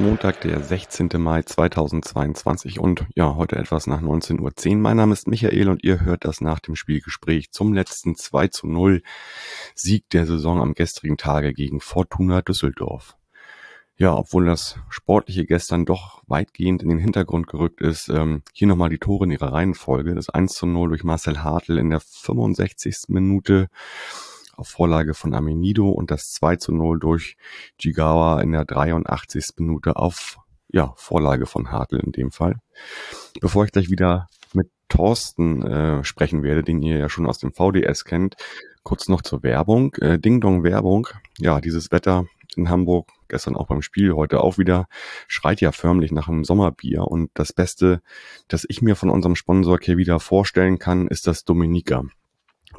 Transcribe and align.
Montag, 0.00 0.40
der 0.40 0.60
16. 0.60 1.10
Mai 1.18 1.42
2022 1.42 2.78
und 2.78 3.06
ja, 3.14 3.36
heute 3.36 3.56
etwas 3.56 3.86
nach 3.86 4.00
19.10 4.00 4.70
Uhr. 4.72 4.76
Mein 4.78 4.96
Name 4.96 5.12
ist 5.12 5.28
Michael 5.28 5.68
und 5.68 5.84
ihr 5.84 6.00
hört 6.00 6.24
das 6.24 6.40
nach 6.40 6.58
dem 6.58 6.74
Spielgespräch 6.74 7.50
zum 7.50 7.74
letzten 7.74 8.16
2 8.16 8.48
zu 8.48 8.66
0 8.66 9.02
Sieg 9.74 10.08
der 10.10 10.26
Saison 10.26 10.60
am 10.60 10.74
gestrigen 10.74 11.18
Tage 11.18 11.52
gegen 11.52 11.80
Fortuna 11.80 12.40
Düsseldorf. 12.40 13.16
Ja, 13.98 14.14
obwohl 14.14 14.46
das 14.46 14.78
Sportliche 14.88 15.44
gestern 15.44 15.84
doch 15.84 16.22
weitgehend 16.26 16.82
in 16.82 16.88
den 16.88 16.98
Hintergrund 16.98 17.46
gerückt 17.46 17.82
ist, 17.82 18.08
ähm, 18.08 18.42
hier 18.54 18.68
nochmal 18.68 18.88
die 18.88 18.98
Tore 18.98 19.24
in 19.26 19.30
ihrer 19.30 19.52
Reihenfolge. 19.52 20.14
Das 20.14 20.30
1 20.30 20.54
zu 20.54 20.66
0 20.66 20.88
durch 20.88 21.04
Marcel 21.04 21.42
Hartl 21.42 21.76
in 21.76 21.90
der 21.90 22.00
65. 22.00 23.08
Minute 23.08 23.68
auf 24.60 24.68
Vorlage 24.68 25.14
von 25.14 25.34
Amenido 25.34 25.88
und 25.88 26.10
das 26.10 26.32
2 26.32 26.56
zu 26.56 26.72
0 26.72 27.00
durch 27.00 27.36
Jigawa 27.78 28.40
in 28.42 28.52
der 28.52 28.64
83. 28.64 29.54
Minute 29.56 29.96
auf 29.96 30.38
ja, 30.68 30.92
Vorlage 30.96 31.46
von 31.46 31.72
Hartl 31.72 31.98
in 31.98 32.12
dem 32.12 32.30
Fall. 32.30 32.60
Bevor 33.40 33.64
ich 33.64 33.72
gleich 33.72 33.90
wieder 33.90 34.28
mit 34.52 34.70
Thorsten 34.88 35.62
äh, 35.62 36.04
sprechen 36.04 36.42
werde, 36.42 36.62
den 36.62 36.82
ihr 36.82 36.98
ja 36.98 37.08
schon 37.08 37.26
aus 37.26 37.38
dem 37.38 37.52
VDS 37.52 38.04
kennt, 38.04 38.36
kurz 38.82 39.08
noch 39.08 39.22
zur 39.22 39.42
Werbung. 39.42 39.94
Äh, 39.94 40.18
Ding 40.18 40.40
Dong 40.40 40.62
Werbung. 40.62 41.08
Ja, 41.38 41.60
dieses 41.60 41.90
Wetter 41.90 42.26
in 42.56 42.68
Hamburg, 42.68 43.08
gestern 43.28 43.56
auch 43.56 43.68
beim 43.68 43.82
Spiel, 43.82 44.12
heute 44.12 44.40
auch 44.40 44.58
wieder, 44.58 44.86
schreit 45.28 45.60
ja 45.60 45.72
förmlich 45.72 46.12
nach 46.12 46.28
einem 46.28 46.44
Sommerbier. 46.44 47.04
Und 47.04 47.30
das 47.34 47.52
Beste, 47.52 48.02
das 48.48 48.66
ich 48.68 48.82
mir 48.82 48.96
von 48.96 49.10
unserem 49.10 49.36
Sponsor 49.36 49.78
hier 49.80 49.96
wieder 49.96 50.20
vorstellen 50.20 50.78
kann, 50.78 51.08
ist 51.08 51.26
das 51.26 51.44
Dominica. 51.44 52.04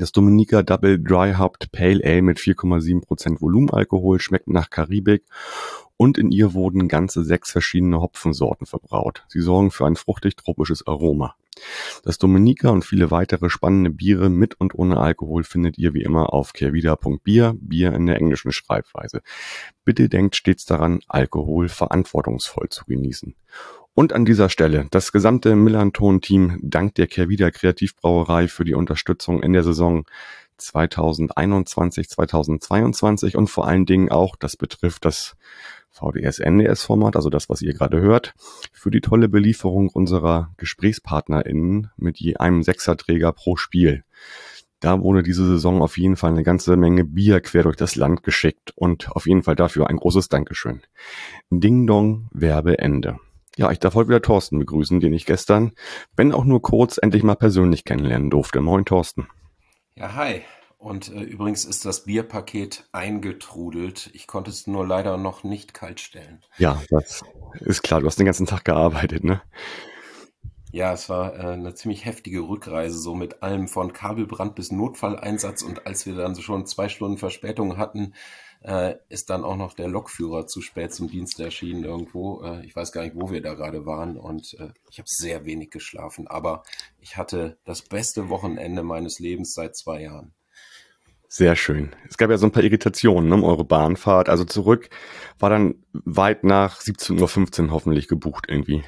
Das 0.01 0.11
Dominica 0.11 0.63
Double 0.63 0.97
Dry 0.97 1.35
Hopped 1.35 1.71
Pale 1.71 2.03
Ale 2.03 2.23
mit 2.23 2.39
4,7% 2.39 3.39
Volumenalkohol 3.39 4.19
schmeckt 4.19 4.47
nach 4.47 4.71
Karibik 4.71 5.25
und 5.95 6.17
in 6.17 6.31
ihr 6.31 6.55
wurden 6.55 6.87
ganze 6.87 7.23
sechs 7.23 7.51
verschiedene 7.51 8.01
Hopfensorten 8.01 8.65
verbraut. 8.65 9.23
Sie 9.27 9.41
sorgen 9.41 9.69
für 9.69 9.85
ein 9.85 9.95
fruchtig-tropisches 9.95 10.87
Aroma. 10.87 11.35
Das 12.03 12.17
Dominica 12.17 12.69
und 12.69 12.85
viele 12.85 13.11
weitere 13.11 13.49
spannende 13.49 13.89
Biere 13.89 14.29
mit 14.29 14.59
und 14.59 14.75
ohne 14.75 14.99
Alkohol 14.99 15.43
findet 15.43 15.77
ihr 15.77 15.93
wie 15.93 16.03
immer 16.03 16.33
auf 16.33 16.53
kehrwieder.bier, 16.53 17.55
Bier 17.59 17.93
in 17.93 18.05
der 18.05 18.17
englischen 18.17 18.51
Schreibweise. 18.51 19.21
Bitte 19.83 20.09
denkt 20.09 20.35
stets 20.35 20.65
daran, 20.65 20.99
Alkohol 21.07 21.69
verantwortungsvoll 21.69 22.69
zu 22.69 22.85
genießen. 22.85 23.35
Und 23.93 24.13
an 24.13 24.23
dieser 24.23 24.49
Stelle, 24.49 24.87
das 24.89 25.11
gesamte 25.11 25.55
Millanton-Team 25.55 26.59
dankt 26.61 26.97
der 26.97 27.07
Kehrwieder 27.07 27.51
Kreativbrauerei 27.51 28.47
für 28.47 28.63
die 28.63 28.73
Unterstützung 28.73 29.43
in 29.43 29.51
der 29.51 29.63
Saison 29.63 30.05
2021, 30.57 32.09
2022 32.09 33.35
und 33.35 33.49
vor 33.49 33.67
allen 33.67 33.85
Dingen 33.85 34.09
auch, 34.09 34.35
das 34.35 34.55
betrifft 34.55 35.05
das 35.05 35.35
VDS-NDS-Format, 35.91 37.15
also 37.15 37.29
das, 37.29 37.49
was 37.49 37.61
ihr 37.61 37.73
gerade 37.73 37.99
hört, 37.99 38.33
für 38.71 38.91
die 38.91 39.01
tolle 39.01 39.29
Belieferung 39.29 39.89
unserer 39.89 40.53
GesprächspartnerInnen 40.57 41.91
mit 41.97 42.19
je 42.19 42.37
einem 42.37 42.63
Sechserträger 42.63 43.31
pro 43.31 43.55
Spiel. 43.55 44.03
Da 44.79 44.99
wurde 44.99 45.21
diese 45.21 45.45
Saison 45.45 45.81
auf 45.81 45.97
jeden 45.97 46.15
Fall 46.15 46.31
eine 46.31 46.43
ganze 46.43 46.75
Menge 46.75 47.05
Bier 47.05 47.39
quer 47.39 47.63
durch 47.63 47.77
das 47.77 47.95
Land 47.95 48.23
geschickt 48.23 48.73
und 48.75 49.11
auf 49.11 49.27
jeden 49.27 49.43
Fall 49.43 49.55
dafür 49.55 49.87
ein 49.87 49.97
großes 49.97 50.27
Dankeschön. 50.27 50.81
Ding 51.51 51.85
Dong, 51.85 52.29
Werbeende. 52.31 53.19
Ja, 53.57 53.69
ich 53.71 53.79
darf 53.79 53.93
heute 53.93 54.09
wieder 54.09 54.21
Thorsten 54.21 54.57
begrüßen, 54.57 54.99
den 54.99 55.13
ich 55.13 55.25
gestern, 55.25 55.73
wenn 56.15 56.31
auch 56.31 56.45
nur 56.45 56.61
kurz, 56.61 56.97
endlich 56.97 57.21
mal 57.21 57.35
persönlich 57.35 57.85
kennenlernen 57.85 58.29
durfte. 58.29 58.61
Moin, 58.61 58.85
Thorsten. 58.85 59.27
Ja, 59.95 60.15
hi. 60.15 60.41
Und 60.81 61.09
äh, 61.09 61.21
übrigens 61.21 61.63
ist 61.63 61.85
das 61.85 62.05
Bierpaket 62.05 62.89
eingetrudelt. 62.91 64.09
Ich 64.13 64.25
konnte 64.25 64.49
es 64.49 64.65
nur 64.65 64.85
leider 64.85 65.15
noch 65.17 65.43
nicht 65.43 65.75
kalt 65.75 65.99
stellen. 65.99 66.43
Ja, 66.57 66.81
das 66.89 67.21
ist 67.59 67.83
klar. 67.83 68.01
Du 68.01 68.07
hast 68.07 68.17
den 68.17 68.25
ganzen 68.25 68.47
Tag 68.47 68.65
gearbeitet, 68.65 69.23
ne? 69.23 69.43
Ja, 70.71 70.91
es 70.91 71.07
war 71.07 71.35
äh, 71.35 71.53
eine 71.53 71.75
ziemlich 71.75 72.05
heftige 72.05 72.39
Rückreise, 72.39 72.97
so 72.97 73.13
mit 73.13 73.43
allem 73.43 73.67
von 73.67 73.93
Kabelbrand 73.93 74.55
bis 74.55 74.71
Notfalleinsatz. 74.71 75.61
Und 75.61 75.85
als 75.85 76.07
wir 76.07 76.15
dann 76.15 76.33
so 76.33 76.41
schon 76.41 76.65
zwei 76.65 76.89
Stunden 76.89 77.19
Verspätung 77.19 77.77
hatten, 77.77 78.15
äh, 78.61 78.95
ist 79.07 79.29
dann 79.29 79.43
auch 79.43 79.57
noch 79.57 79.75
der 79.75 79.87
Lokführer 79.87 80.47
zu 80.47 80.61
spät 80.61 80.95
zum 80.95 81.11
Dienst 81.11 81.39
erschienen 81.39 81.83
irgendwo. 81.83 82.41
Äh, 82.41 82.65
ich 82.65 82.75
weiß 82.75 82.91
gar 82.91 83.03
nicht, 83.03 83.15
wo 83.15 83.29
wir 83.29 83.43
da 83.43 83.53
gerade 83.53 83.85
waren 83.85 84.17
und 84.17 84.55
äh, 84.59 84.69
ich 84.89 84.97
habe 84.97 85.07
sehr 85.07 85.45
wenig 85.45 85.69
geschlafen. 85.69 86.27
Aber 86.27 86.63
ich 86.99 87.17
hatte 87.17 87.59
das 87.65 87.83
beste 87.83 88.29
Wochenende 88.29 88.81
meines 88.81 89.19
Lebens 89.19 89.53
seit 89.53 89.75
zwei 89.75 90.01
Jahren. 90.01 90.33
Sehr 91.33 91.55
schön. 91.55 91.95
Es 92.09 92.17
gab 92.17 92.29
ja 92.29 92.37
so 92.37 92.45
ein 92.45 92.51
paar 92.51 92.61
Irritationen 92.61 93.29
ne, 93.29 93.35
um 93.35 93.45
eure 93.45 93.63
Bahnfahrt. 93.63 94.27
Also 94.27 94.43
zurück 94.43 94.89
war 95.39 95.49
dann 95.49 95.75
weit 95.93 96.43
nach 96.43 96.81
17.15 96.81 97.63
Uhr 97.63 97.71
hoffentlich 97.71 98.09
gebucht 98.09 98.47
irgendwie. 98.49 98.83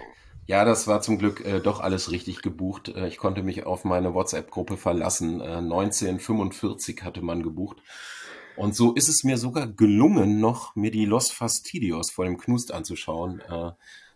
Ja, 0.45 0.65
das 0.65 0.85
war 0.85 0.99
zum 0.99 1.19
Glück 1.19 1.45
äh, 1.45 1.61
doch 1.61 1.79
alles 1.79 2.11
richtig 2.11 2.41
gebucht. 2.41 2.89
Äh, 2.89 3.07
ich 3.07 3.15
konnte 3.17 3.43
mich 3.43 3.65
auf 3.65 3.85
meine 3.85 4.13
WhatsApp-Gruppe 4.13 4.75
verlassen. 4.75 5.39
Äh, 5.39 5.59
1945 5.59 7.03
hatte 7.03 7.21
man 7.21 7.43
gebucht. 7.43 7.77
Und 8.57 8.75
so 8.75 8.93
ist 8.93 9.07
es 9.07 9.23
mir 9.23 9.37
sogar 9.37 9.65
gelungen, 9.65 10.41
noch 10.41 10.75
mir 10.75 10.91
die 10.91 11.05
Los 11.05 11.31
Fastidios 11.31 12.11
vor 12.11 12.25
dem 12.25 12.37
Knust 12.37 12.73
anzuschauen. 12.73 13.41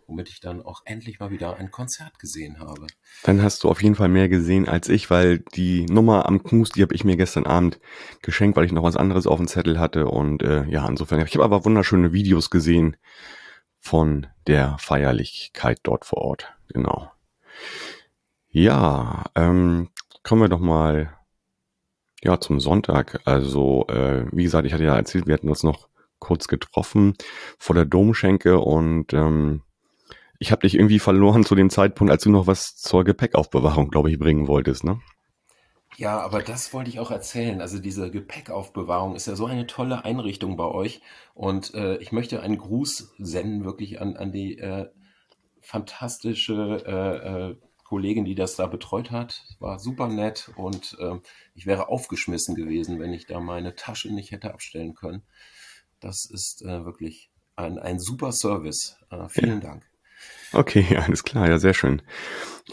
Womit 0.08 0.30
ich 0.30 0.40
dann 0.40 0.62
auch 0.62 0.84
endlich 0.86 1.20
mal 1.20 1.32
wieder 1.32 1.58
ein 1.58 1.70
Konzert 1.70 2.18
gesehen 2.18 2.60
habe. 2.60 2.88
Dann 3.24 3.44
hast 3.44 3.64
du 3.64 3.70
auf 3.70 3.84
jeden 3.84 3.96
Fall 3.96 4.08
mehr 4.08 4.30
gesehen 4.30 4.70
als 4.70 4.88
ich, 4.88 5.10
weil 5.10 5.40
die 5.40 5.86
Nummer 5.86 6.26
am 6.28 6.42
Knus, 6.44 6.70
die 6.70 6.82
habe 6.82 6.96
ich 6.96 7.04
mir 7.04 7.18
gestern 7.18 7.46
Abend 7.46 7.80
geschenkt, 8.22 8.56
weil 8.56 8.64
ich 8.64 8.72
noch 8.72 8.84
was 8.84 8.96
anderes 8.96 9.28
auf 9.28 9.38
dem 9.38 9.50
Zettel 9.50 9.80
hatte. 9.80 10.08
Und 10.08 10.44
äh, 10.44 10.64
ja, 10.70 10.88
insofern, 10.88 11.20
ich 11.20 11.34
habe 11.34 11.44
aber 11.44 11.66
wunderschöne 11.66 12.14
Videos 12.14 12.50
gesehen 12.50 12.96
von 13.80 14.28
der 14.48 14.78
Feierlichkeit 14.80 15.80
dort 15.84 16.06
vor 16.06 16.20
Ort. 16.20 16.54
Genau. 16.74 17.12
Ja, 18.50 19.26
ähm, 19.36 19.90
kommen 20.24 20.42
wir 20.42 20.50
doch 20.50 20.60
mal 20.60 21.18
ja 22.24 22.40
zum 22.40 22.60
Sonntag. 22.60 23.20
Also, 23.26 23.86
äh, 23.88 24.26
wie 24.32 24.44
gesagt, 24.44 24.66
ich 24.66 24.74
hatte 24.74 24.84
ja 24.86 24.96
erzählt, 24.96 25.28
wir 25.28 25.34
hatten 25.34 25.50
uns 25.50 25.64
noch 25.64 25.90
kurz 26.20 26.48
getroffen 26.48 27.14
vor 27.58 27.76
der 27.76 27.86
Domschenke 27.86 28.60
und 28.60 29.14
ähm, 29.14 29.62
ich 30.40 30.52
habe 30.52 30.62
dich 30.62 30.76
irgendwie 30.76 31.00
verloren 31.00 31.46
zu 31.46 31.56
dem 31.56 31.70
Zeitpunkt, 31.70 32.12
als 32.12 32.24
du 32.24 32.30
noch 32.30 32.48
was 32.48 32.76
zur 32.76 33.04
Gepäckaufbewahrung, 33.04 33.90
glaube 33.90 34.12
ich, 34.12 34.20
bringen 34.20 34.48
wolltest, 34.48 34.84
ne? 34.84 35.00
Ja, 35.98 36.20
aber 36.20 36.44
das 36.44 36.74
wollte 36.74 36.92
ich 36.92 37.00
auch 37.00 37.10
erzählen. 37.10 37.60
Also 37.60 37.80
diese 37.80 38.12
Gepäckaufbewahrung 38.12 39.16
ist 39.16 39.26
ja 39.26 39.36
so 39.36 39.48
eine 39.48 39.66
tolle 39.66 40.06
Einrichtung 40.06 40.56
bei 40.56 40.66
euch. 40.66 41.02
Und 41.34 41.74
äh, 41.74 41.98
ich 41.98 42.12
möchte 42.12 42.42
einen 42.42 42.60
Gruß 42.60 43.16
senden 43.18 43.66
wirklich 43.66 44.00
an, 44.00 44.16
an 44.16 44.32
die 44.32 44.60
äh, 44.60 44.90
fantastische 45.60 46.84
äh, 46.86 47.50
äh, 47.50 47.56
Kollegin, 47.84 48.26
die 48.26 48.36
das 48.36 48.56
da 48.56 48.68
betreut 48.68 49.10
hat. 49.10 49.44
War 49.60 49.80
super 49.80 50.08
nett 50.08 50.52
und 50.56 50.98
äh, 51.00 51.16
ich 51.56 51.66
wäre 51.66 51.90
aufgeschmissen 51.90 52.54
gewesen, 52.54 53.00
wenn 53.00 53.14
ich 53.14 53.26
da 53.26 53.40
meine 53.40 53.76
Tasche 53.76 54.14
nicht 54.14 54.32
hätte 54.32 54.54
abstellen 54.54 54.94
können. 54.94 55.24
Das 56.00 56.26
ist 56.26 56.62
äh, 56.62 56.86
wirklich 56.86 57.32
ein, 57.56 57.80
ein 57.80 57.98
super 57.98 58.34
Service. 58.34 58.98
Äh, 59.10 59.28
vielen. 59.30 59.62
Dank. 59.62 59.90
Okay, 60.54 60.98
alles 61.06 61.24
klar, 61.24 61.48
ja, 61.48 61.58
sehr 61.58 61.74
schön. 61.74 62.02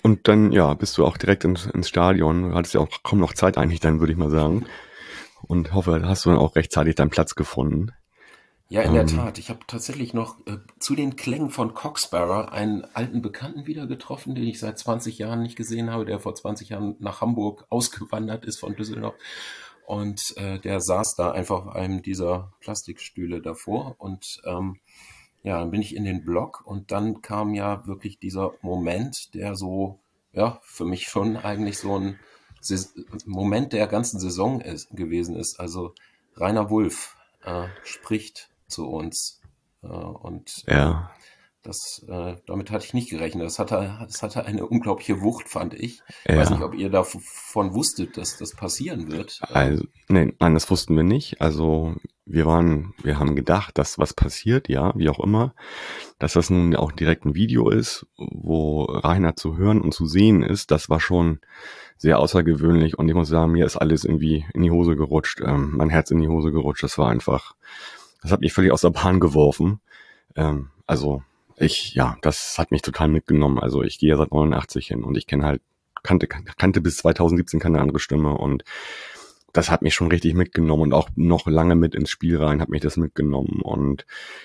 Und 0.03 0.29
dann, 0.29 0.53
ja, 0.53 0.75
bist 0.75 0.99
du 0.99 1.05
auch 1.05 1.17
direkt 1.17 1.45
ins, 1.45 1.67
ins 1.67 1.89
Stadion. 1.89 2.51
Du 2.51 2.55
hattest 2.55 2.75
ja 2.75 2.81
auch 2.81 3.03
kaum 3.03 3.21
noch 3.21 3.35
Zeit 3.35 3.59
eigentlich 3.59 3.81
dann, 3.81 4.01
würde 4.01 4.13
ich 4.13 4.19
mal 4.19 4.31
sagen. 4.31 4.67
Und 5.43 5.73
hoffe, 5.73 6.03
hast 6.05 6.25
du 6.25 6.31
dann 6.31 6.39
auch 6.39 6.57
rechtzeitig 6.57 6.95
deinen 6.95 7.11
Platz 7.11 7.35
gefunden. 7.35 7.93
Ja, 8.69 8.83
in 8.83 8.89
ähm, 8.89 8.95
der 8.95 9.07
Tat. 9.07 9.39
Ich 9.39 9.51
habe 9.51 9.61
tatsächlich 9.67 10.15
noch 10.15 10.45
äh, 10.47 10.57
zu 10.79 10.95
den 10.95 11.17
Klängen 11.17 11.51
von 11.51 11.75
Coxbarrow 11.75 12.51
einen 12.51 12.85
alten 12.95 13.21
Bekannten 13.21 13.67
wieder 13.67 13.87
getroffen, 13.87 14.35
den 14.35 14.45
ich 14.45 14.59
seit 14.59 14.79
20 14.79 15.19
Jahren 15.19 15.43
nicht 15.43 15.57
gesehen 15.57 15.91
habe, 15.91 16.05
der 16.07 16.19
vor 16.19 16.35
20 16.35 16.71
Jahren 16.71 16.97
nach 16.99 17.21
Hamburg 17.21 17.67
ausgewandert 17.69 18.45
ist 18.45 18.59
von 18.59 18.75
Düsseldorf. 18.75 19.15
Und 19.87 20.35
äh, 20.39 20.59
der 20.59 20.81
saß 20.81 21.15
da 21.15 21.33
einfach 21.33 21.67
auf 21.67 21.77
einem 21.77 22.03
dieser 22.03 22.53
Plastikstühle 22.61 23.43
davor 23.43 23.97
und 23.99 24.41
ähm, 24.47 24.79
ja, 25.45 25.59
dann 25.61 25.71
bin 25.71 25.83
ich 25.83 25.95
in 25.95 26.05
den 26.05 26.25
Blog 26.25 26.63
und 26.65 26.91
dann 26.91 27.21
kam 27.21 27.55
ja 27.55 27.87
wirklich 27.87 28.19
dieser 28.19 28.55
Moment, 28.63 29.35
der 29.35 29.55
so, 29.55 30.01
ja, 30.33 30.59
für 30.63 30.87
mich 30.87 31.07
schon 31.07 31.37
eigentlich 31.37 31.79
so 31.79 31.97
ein 31.99 32.19
Moment 33.27 33.75
der 33.75 33.87
ganzen 33.87 34.19
Saison 34.19 34.63
ist, 34.63 34.89
gewesen 34.97 35.37
ist. 35.37 35.61
Also 35.61 35.95
Rainer 36.35 36.71
Wulff 36.71 37.17
äh, 37.45 37.69
spricht 37.85 38.49
zu 38.69 38.89
uns 38.89 39.43
äh, 39.83 39.89
und 39.89 40.65
ja. 40.67 41.11
Das, 41.65 42.05
äh, 42.09 42.37
damit 42.47 42.71
hatte 42.71 42.85
ich 42.85 42.93
nicht 42.93 43.09
gerechnet. 43.09 43.47
Das 43.47 43.59
hatte, 43.59 43.99
das 44.07 44.23
hatte 44.23 44.45
eine 44.45 44.67
unglaubliche 44.67 45.23
Wucht, 45.23 45.49
fand 45.49 45.73
ich. 45.73 46.03
Ich 46.27 46.31
ja. 46.31 46.37
weiß 46.37 46.51
nicht, 46.51 46.63
ob 46.63 46.75
ihr 46.75 46.91
davon 46.91 47.73
wusstet, 47.73 48.19
dass 48.19 48.37
das 48.37 48.55
passieren 48.55 49.11
wird. 49.11 49.41
Also, 49.41 49.85
nee, 50.09 50.35
nein, 50.39 50.55
das 50.55 50.71
wussten 50.71 50.95
wir 50.95 51.05
nicht. 51.05 51.41
Also 51.41 51.95
wir 52.27 52.45
waren, 52.45 52.93
wir 53.03 53.19
haben 53.19 53.35
gedacht, 53.35 53.79
dass 53.79 53.99
was 53.99 54.13
passiert, 54.13 54.69
ja, 54.69 54.93
wie 54.95 55.09
auch 55.09 55.21
immer, 55.21 55.55
dass 56.19 56.35
das 56.35 56.51
nun 56.51 56.77
auch 56.77 56.93
direkt 56.93 57.25
ein 57.25 57.35
Video 57.35 57.71
ist, 57.71 58.07
wo 58.17 58.85
Rainer 58.85 59.35
zu 59.37 59.57
hören 59.57 59.81
und 59.81 59.95
zu 59.95 60.07
sehen 60.07 60.43
ist, 60.43 60.71
das 60.71 60.91
war 60.91 61.01
schon 61.01 61.41
sehr 61.97 62.19
außergewöhnlich 62.19 62.99
und 62.99 63.09
ich 63.09 63.15
muss 63.15 63.29
sagen, 63.29 63.53
mir 63.53 63.65
ist 63.65 63.77
alles 63.77 64.05
irgendwie 64.05 64.45
in 64.53 64.63
die 64.63 64.71
Hose 64.71 64.97
gerutscht, 64.97 65.41
ähm, 65.41 65.73
mein 65.77 65.91
Herz 65.91 66.11
in 66.11 66.21
die 66.21 66.29
Hose 66.29 66.51
gerutscht, 66.51 66.83
das 66.83 66.99
war 66.99 67.09
einfach, 67.09 67.55
das 68.23 68.33
hat 68.33 68.41
mich 68.41 68.53
völlig 68.53 68.73
aus 68.73 68.83
der 68.83 68.91
Bahn 68.91 69.21
geworfen. 69.21 69.81
Ähm, 70.35 70.71
also 70.87 71.23
ich, 71.57 71.95
ja, 71.95 72.17
das 72.23 72.59
hat 72.59 72.71
mich 72.71 72.83
total 72.83 73.09
mitgenommen. 73.09 73.59
Also 73.59 73.83
ich 73.83 73.99
gehe 73.99 74.11
ja 74.11 74.17
seit 74.17 74.33
89 74.33 74.87
hin 74.89 75.05
und 75.05 75.17
ich 75.17 75.27
kenne 75.27 75.45
halt, 75.45 75.63
kannte, 76.03 76.27
kannte 76.27 76.81
bis 76.81 76.99
2017 76.99 77.61
keine 77.61 77.81
andere 77.81 77.99
Stimme 77.99 78.37
und 78.37 78.65
das 79.53 79.71
hat 79.71 79.83
mich 79.83 79.95
schon 79.95 80.09
richtig 80.09 80.35
mitgenommen 80.35 80.83
und 80.83 80.93
auch 80.93 81.09
noch 81.15 81.47
lange 81.47 81.77
mit 81.77 81.95
ins 81.95 82.11
Spiel 82.11 82.43
rein 82.43 82.61
hat 82.61 82.69
mich 82.69 82.83
das 82.83 82.97
mitgenommen 82.97 83.61
und 83.63 84.05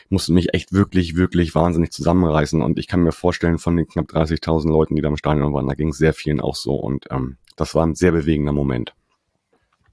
musste 0.10 0.34
mich 0.34 0.54
echt 0.54 0.72
wirklich, 0.72 1.16
wirklich 1.16 1.56
wahnsinnig 1.56 1.92
zusammenreißen 1.92 2.62
und 2.62 2.78
ich 2.78 2.88
kann 2.88 3.02
mir 3.02 3.12
vorstellen, 3.12 3.58
von 3.58 3.76
den 3.76 3.88
knapp 3.88 4.12
30.000 4.12 4.70
Leuten, 4.70 4.96
die 4.96 5.02
da 5.02 5.10
im 5.10 5.18
Stadion 5.18 5.52
waren, 5.52 5.68
da 5.68 5.74
ging 5.74 5.90
es 5.90 5.98
sehr 5.98 6.14
vielen 6.14 6.40
auch 6.40 6.56
so 6.56 6.76
und 6.76 7.08
ähm, 7.10 7.38
das 7.56 7.74
war 7.74 7.86
ein 7.86 7.96
sehr 7.96 8.12
bewegender 8.12 8.54
Moment. 8.54 8.94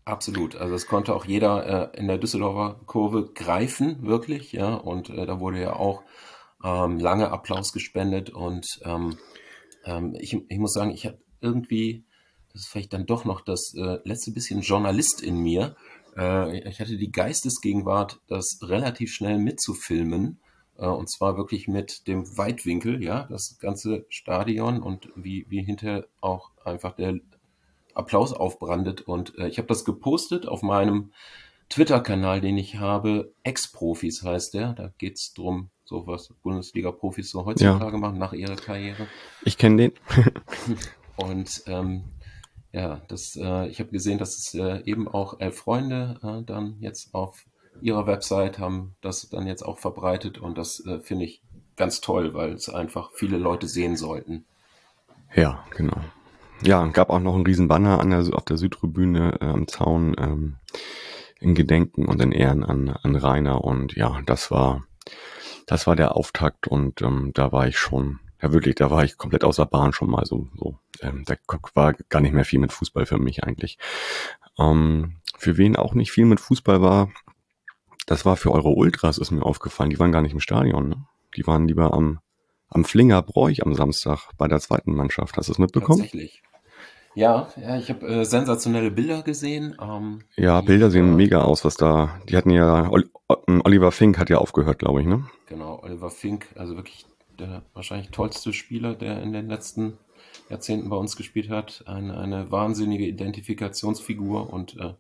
Absolut. 0.05 0.55
Also 0.55 0.75
es 0.75 0.87
konnte 0.87 1.15
auch 1.15 1.25
jeder 1.25 1.93
äh, 1.95 1.99
in 1.99 2.07
der 2.07 2.19
Düsseldorfer 2.19 2.81
Kurve 2.87 3.31
greifen, 3.35 4.07
wirklich, 4.07 4.53
ja. 4.53 4.75
Und 4.75 5.11
äh, 5.11 5.27
da 5.27 5.41
wurde 5.41 5.61
ja 5.61 5.73
auch 5.73 6.05
ähm, 6.65 6.99
lange 6.99 7.31
Applaus 7.31 7.73
gespendet 7.73 8.31
und 8.31 8.81
ähm, 8.85 9.19
ähm, 9.85 10.17
ich, 10.19 10.37
ich 10.49 10.59
muss 10.59 10.73
sagen, 10.73 10.91
ich 10.91 11.07
habe 11.07 11.19
irgendwie 11.41 12.07
das 12.57 12.63
ist 12.63 12.71
vielleicht 12.71 12.95
dann 12.95 13.05
doch 13.05 13.27
noch 13.27 13.43
das 13.43 13.75
äh, 13.77 13.99
letzte 14.05 14.31
bisschen 14.31 14.63
Journalist 14.63 15.23
in 15.23 15.37
mir. 15.37 15.77
Äh, 16.17 16.67
ich 16.67 16.81
hatte 16.81 16.97
die 16.97 17.13
Geistesgegenwart, 17.13 18.19
das 18.29 18.61
relativ 18.63 19.13
schnell 19.13 19.39
mitzufilmen. 19.39 20.41
Äh, 20.79 20.87
und 20.87 21.11
zwar 21.11 21.37
wirklich 21.37 21.69
mit 21.69 22.09
dem 22.09 22.39
Weitwinkel, 22.39 23.05
ja, 23.05 23.25
das 23.29 23.59
ganze 23.59 24.07
Stadion 24.09 24.83
und 24.83 25.11
wie, 25.17 25.45
wie 25.51 25.63
hinterher 25.63 26.07
auch 26.23 26.51
einfach 26.65 26.95
der 26.95 27.21
Applaus 27.93 28.33
aufbrandet. 28.33 29.03
Und 29.03 29.37
äh, 29.39 29.49
ich 29.49 29.59
habe 29.59 29.69
das 29.69 29.85
gepostet 29.85 30.49
auf 30.49 30.63
meinem 30.63 31.13
Twitter-Kanal, 31.69 32.41
den 32.41 32.57
ich 32.57 32.77
habe. 32.77 33.35
Ex-Profis 33.43 34.23
heißt 34.23 34.55
der. 34.55 34.73
Da 34.73 34.95
geht 34.97 35.17
es 35.17 35.35
darum, 35.35 35.69
so 35.87 36.07
was 36.07 36.29
Bundesliga-Profis 36.43 37.31
so 37.31 37.47
heutzutage 37.47 37.93
ja. 37.93 37.99
machen 37.99 38.19
nach 38.19 38.33
ihrer 38.33 38.57
Karriere. 38.57 39.07
Ich 39.43 39.57
kenne 39.57 39.77
den. 39.77 39.93
und 41.17 41.63
ähm, 41.67 42.05
ja, 42.73 43.01
das, 43.09 43.37
äh, 43.37 43.69
ich 43.69 43.79
habe 43.81 43.91
gesehen, 43.91 44.19
dass 44.19 44.37
es 44.37 44.55
äh, 44.55 44.83
eben 44.85 45.09
auch 45.09 45.41
elf 45.41 45.57
Freunde 45.57 46.19
äh, 46.23 46.45
dann 46.45 46.77
jetzt 46.81 47.15
auf 47.15 47.47
ihrer 47.81 48.07
Website 48.07 48.59
haben 48.59 48.97
das 49.01 49.29
dann 49.29 49.47
jetzt 49.47 49.63
auch 49.63 49.79
verbreitet 49.79 50.39
und 50.39 50.59
das 50.59 50.85
äh, 50.87 50.99
finde 51.01 51.25
ich 51.25 51.43
ganz 51.77 52.01
toll, 52.01 52.35
weil 52.35 52.53
es 52.53 52.69
einfach 52.69 53.11
viele 53.15 53.37
Leute 53.39 53.69
sehen 53.69 53.97
sollten. 53.97 54.45
Ja, 55.35 55.65
genau. 55.71 56.01
Ja, 56.63 56.85
gab 56.87 57.11
auch 57.11 57.21
noch 57.21 57.35
einen 57.35 57.47
riesen 57.47 57.69
Banner 57.69 58.01
an 58.01 58.11
der, 58.11 58.25
auf 58.35 58.45
der 58.45 58.57
Südtribüne 58.57 59.39
äh, 59.41 59.45
am 59.45 59.69
Zaun 59.69 60.17
ähm, 60.19 60.57
in 61.39 61.55
Gedenken 61.55 62.07
und 62.07 62.21
in 62.21 62.33
Ehren 62.33 62.65
an, 62.65 62.89
an 62.89 63.15
Rainer 63.15 63.63
und 63.63 63.95
ja, 63.95 64.21
das 64.25 64.51
war 64.51 64.85
das 65.67 65.87
war 65.87 65.97
der 65.97 66.17
Auftakt 66.17 66.67
und 66.67 67.03
ähm, 67.03 67.33
da 67.35 67.53
war 67.53 67.67
ich 67.67 67.79
schon 67.79 68.21
ja 68.43 68.53
wirklich, 68.53 68.75
da 68.75 68.91
war 68.91 69.05
ich 69.05 69.17
komplett 69.17 69.45
außer 69.45 69.67
Bahn 69.67 69.93
schon 69.93 70.11
mal 70.11 70.25
so. 70.27 70.49
so. 70.57 70.79
Ähm, 71.01 71.25
da 71.27 71.37
war 71.75 71.95
gar 72.09 72.21
nicht 72.21 72.35
mehr 72.35 72.45
viel 72.45 72.59
mit 72.59 72.73
Fußball 72.73 73.07
für 73.07 73.19
mich 73.19 73.45
eigentlich. 73.45 73.79
Ähm, 74.59 75.17
für 75.37 75.57
wen 75.57 75.77
auch 75.77 75.95
nicht 75.95 76.13
viel 76.13 76.27
mit 76.27 76.41
Fußball 76.41 76.83
war, 76.83 77.11
das 78.07 78.25
war 78.25 78.37
für 78.37 78.53
eure 78.53 78.71
Ultras, 78.71 79.19
ist 79.19 79.31
mir 79.31 79.43
aufgefallen. 79.43 79.91
Die 79.91 79.99
waren 79.99 80.13
gar 80.13 80.23
nicht 80.23 80.33
im 80.33 80.41
Stadion. 80.41 80.89
Ne? 80.89 81.05
Die 81.37 81.47
waren 81.47 81.67
lieber 81.67 81.93
am, 81.93 82.21
am 82.69 82.85
Flinger 82.85 83.21
Bräuch 83.23 83.65
am 83.65 83.75
Samstag 83.75 84.31
bei 84.39 84.49
der 84.49 84.61
zweiten 84.61 84.95
Mannschaft. 84.95 85.37
Hast 85.37 85.49
du 85.49 85.53
es 85.53 85.59
mitbekommen? 85.59 86.03
Tatsächlich. 86.03 86.43
Ja, 87.17 87.49
ja, 87.57 87.79
ich 87.79 87.89
habe 87.89 88.07
äh, 88.07 88.25
sensationelle 88.27 88.91
Bilder 88.91 89.23
gesehen. 89.23 89.75
Ähm, 89.81 90.21
ja, 90.37 90.61
Bilder 90.61 90.91
sehen 90.91 91.15
äh, 91.15 91.17
mega 91.17 91.41
aus, 91.41 91.65
was 91.65 91.75
da. 91.75 92.21
Die 92.29 92.37
hatten 92.37 92.51
ja 92.51 92.91
Oliver 93.47 93.91
Fink 93.91 94.19
hat 94.19 94.29
ja 94.29 94.37
aufgehört, 94.37 94.79
glaube 94.79 95.01
ich, 95.01 95.07
ne? 95.07 95.25
Genau, 95.47 95.81
Oliver 95.83 96.11
Fink, 96.11 96.47
also 96.57 96.77
wirklich 96.77 97.07
der 97.39 97.63
wahrscheinlich 97.73 98.11
tollste 98.11 98.53
Spieler, 98.53 98.95
der 98.95 99.23
in 99.23 99.33
den 99.33 99.49
letzten 99.49 99.97
Jahrzehnten 100.51 100.91
bei 100.91 100.97
uns 100.97 101.17
gespielt 101.17 101.49
hat. 101.49 101.85
Eine, 101.87 102.19
eine 102.19 102.51
wahnsinnige 102.51 103.07
Identifikationsfigur 103.07 104.53
und 104.53 104.77
äh, 104.79 104.93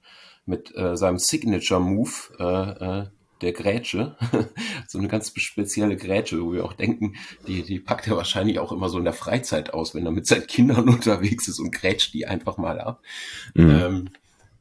mit 0.46 0.74
äh, 0.74 0.96
seinem 0.96 1.18
Signature-Move, 1.18 2.10
äh, 2.38 3.00
äh, 3.00 3.06
der 3.42 3.52
Grätsche, 3.52 4.16
so 4.88 4.98
eine 4.98 5.08
ganz 5.08 5.32
spezielle 5.36 5.96
Grätsche, 5.96 6.42
wo 6.42 6.52
wir 6.52 6.64
auch 6.64 6.72
denken, 6.72 7.16
die, 7.46 7.62
die 7.62 7.78
packt 7.78 8.06
er 8.06 8.16
wahrscheinlich 8.16 8.58
auch 8.58 8.72
immer 8.72 8.88
so 8.88 8.98
in 8.98 9.04
der 9.04 9.12
Freizeit 9.12 9.74
aus, 9.74 9.94
wenn 9.94 10.06
er 10.06 10.12
mit 10.12 10.26
seinen 10.26 10.46
Kindern 10.46 10.88
unterwegs 10.88 11.48
ist 11.48 11.58
und 11.58 11.72
grätscht 11.72 12.14
die 12.14 12.26
einfach 12.26 12.56
mal 12.56 12.80
ab. 12.80 13.02
Mhm. 13.54 13.70
Ähm, 13.70 14.10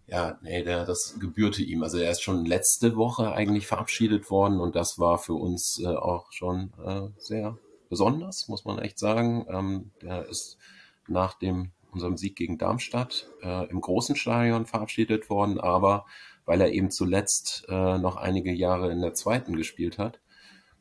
ja, 0.07 0.37
nee, 0.41 0.63
der, 0.63 0.85
das 0.85 1.17
gebührte 1.19 1.63
ihm. 1.63 1.81
Also 1.81 1.97
er 1.97 2.11
ist 2.11 2.21
schon 2.21 2.45
letzte 2.45 2.95
Woche 2.95 3.31
eigentlich 3.31 3.65
verabschiedet 3.65 4.29
worden 4.29 4.59
und 4.59 4.75
das 4.75 4.99
war 4.99 5.17
für 5.17 5.33
uns 5.33 5.81
äh, 5.83 5.87
auch 5.87 6.31
schon 6.31 6.73
äh, 6.85 7.07
sehr 7.17 7.57
besonders, 7.89 8.47
muss 8.47 8.65
man 8.65 8.77
echt 8.79 8.99
sagen. 8.99 9.45
Ähm, 9.49 9.91
der 10.01 10.27
ist 10.27 10.57
nach 11.07 11.33
dem 11.33 11.71
unserem 11.91 12.17
Sieg 12.17 12.35
gegen 12.35 12.57
Darmstadt 12.57 13.29
äh, 13.41 13.69
im 13.69 13.79
großen 13.81 14.15
Stadion 14.15 14.65
verabschiedet 14.65 15.29
worden, 15.29 15.59
aber 15.59 16.05
weil 16.45 16.61
er 16.61 16.71
eben 16.71 16.91
zuletzt 16.91 17.65
äh, 17.69 17.97
noch 17.97 18.15
einige 18.15 18.51
Jahre 18.51 18.91
in 18.91 19.01
der 19.01 19.13
zweiten 19.13 19.55
gespielt 19.55 19.97
hat, 19.97 20.19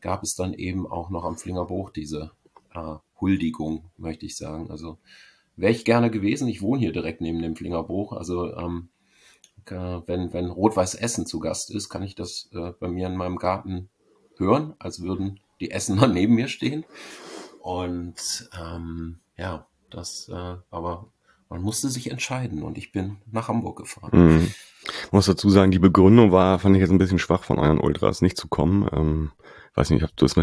gab 0.01 0.23
es 0.23 0.35
dann 0.35 0.55
eben 0.55 0.87
auch 0.87 1.11
noch 1.11 1.25
am 1.25 1.39
Flingerbruch 1.39 1.91
diese 1.91 2.33
äh, 2.75 2.97
Huldigung, 3.21 3.91
möchte 3.97 4.27
ich 4.27 4.37
sagen. 4.37 4.71
Also 4.71 4.99
wäre 5.57 5.73
ich 5.73 5.85
gerne 5.85 6.11
gewesen. 6.11 6.49
Ich 6.49 6.63
wohne 6.63 6.81
hier 6.81 6.93
direkt 6.93 7.21
neben 7.21 7.41
dem 7.41 7.57
Flingerbruch. 7.57 8.13
Also 8.13 8.55
ähm, 8.55 8.89
wenn, 9.67 10.33
wenn 10.33 10.51
Rot-Weiß 10.51 10.95
Essen 10.95 11.25
zu 11.25 11.41
Gast 11.41 11.71
ist, 11.71 11.89
kann 11.89 12.03
ich 12.03 12.15
das 12.15 12.51
äh, 12.53 12.73
bei 12.79 12.89
mir 12.89 13.07
in 13.07 13.17
meinem 13.17 13.37
Garten 13.37 13.89
hören, 14.37 14.75
als 14.79 15.03
würden 15.03 15.41
die 15.61 15.71
Essener 15.71 16.07
neben 16.09 16.35
mir 16.35 16.49
stehen. 16.49 16.85
Und 17.63 18.51
ähm, 18.61 19.21
ja, 19.39 19.67
das, 19.91 20.29
äh, 20.29 20.57
aber 20.71 21.09
man 21.49 21.63
musste 21.63 21.89
sich 21.89 22.11
entscheiden 22.11 22.63
und 22.63 22.79
ich 22.79 22.93
bin 22.93 23.17
nach 23.31 23.49
Hamburg 23.49 23.77
gefahren. 23.79 24.11
Mhm. 24.13 24.51
Ich 25.07 25.13
muss 25.13 25.27
dazu 25.27 25.49
sagen, 25.51 25.71
die 25.71 25.79
Begründung 25.79 26.33
war, 26.33 26.59
fand 26.59 26.77
ich 26.77 26.81
jetzt 26.81 26.91
ein 26.91 26.99
bisschen 26.99 27.19
schwach 27.19 27.45
von 27.45 27.59
euren 27.59 27.79
Ultras, 27.79 28.23
nicht 28.23 28.37
zu 28.37 28.49
kommen. 28.49 28.89
Ähm, 28.93 29.31
weiß 29.75 29.91
nicht, 29.91 30.05
ob 30.05 30.15
du 30.17 30.27
es 30.27 30.37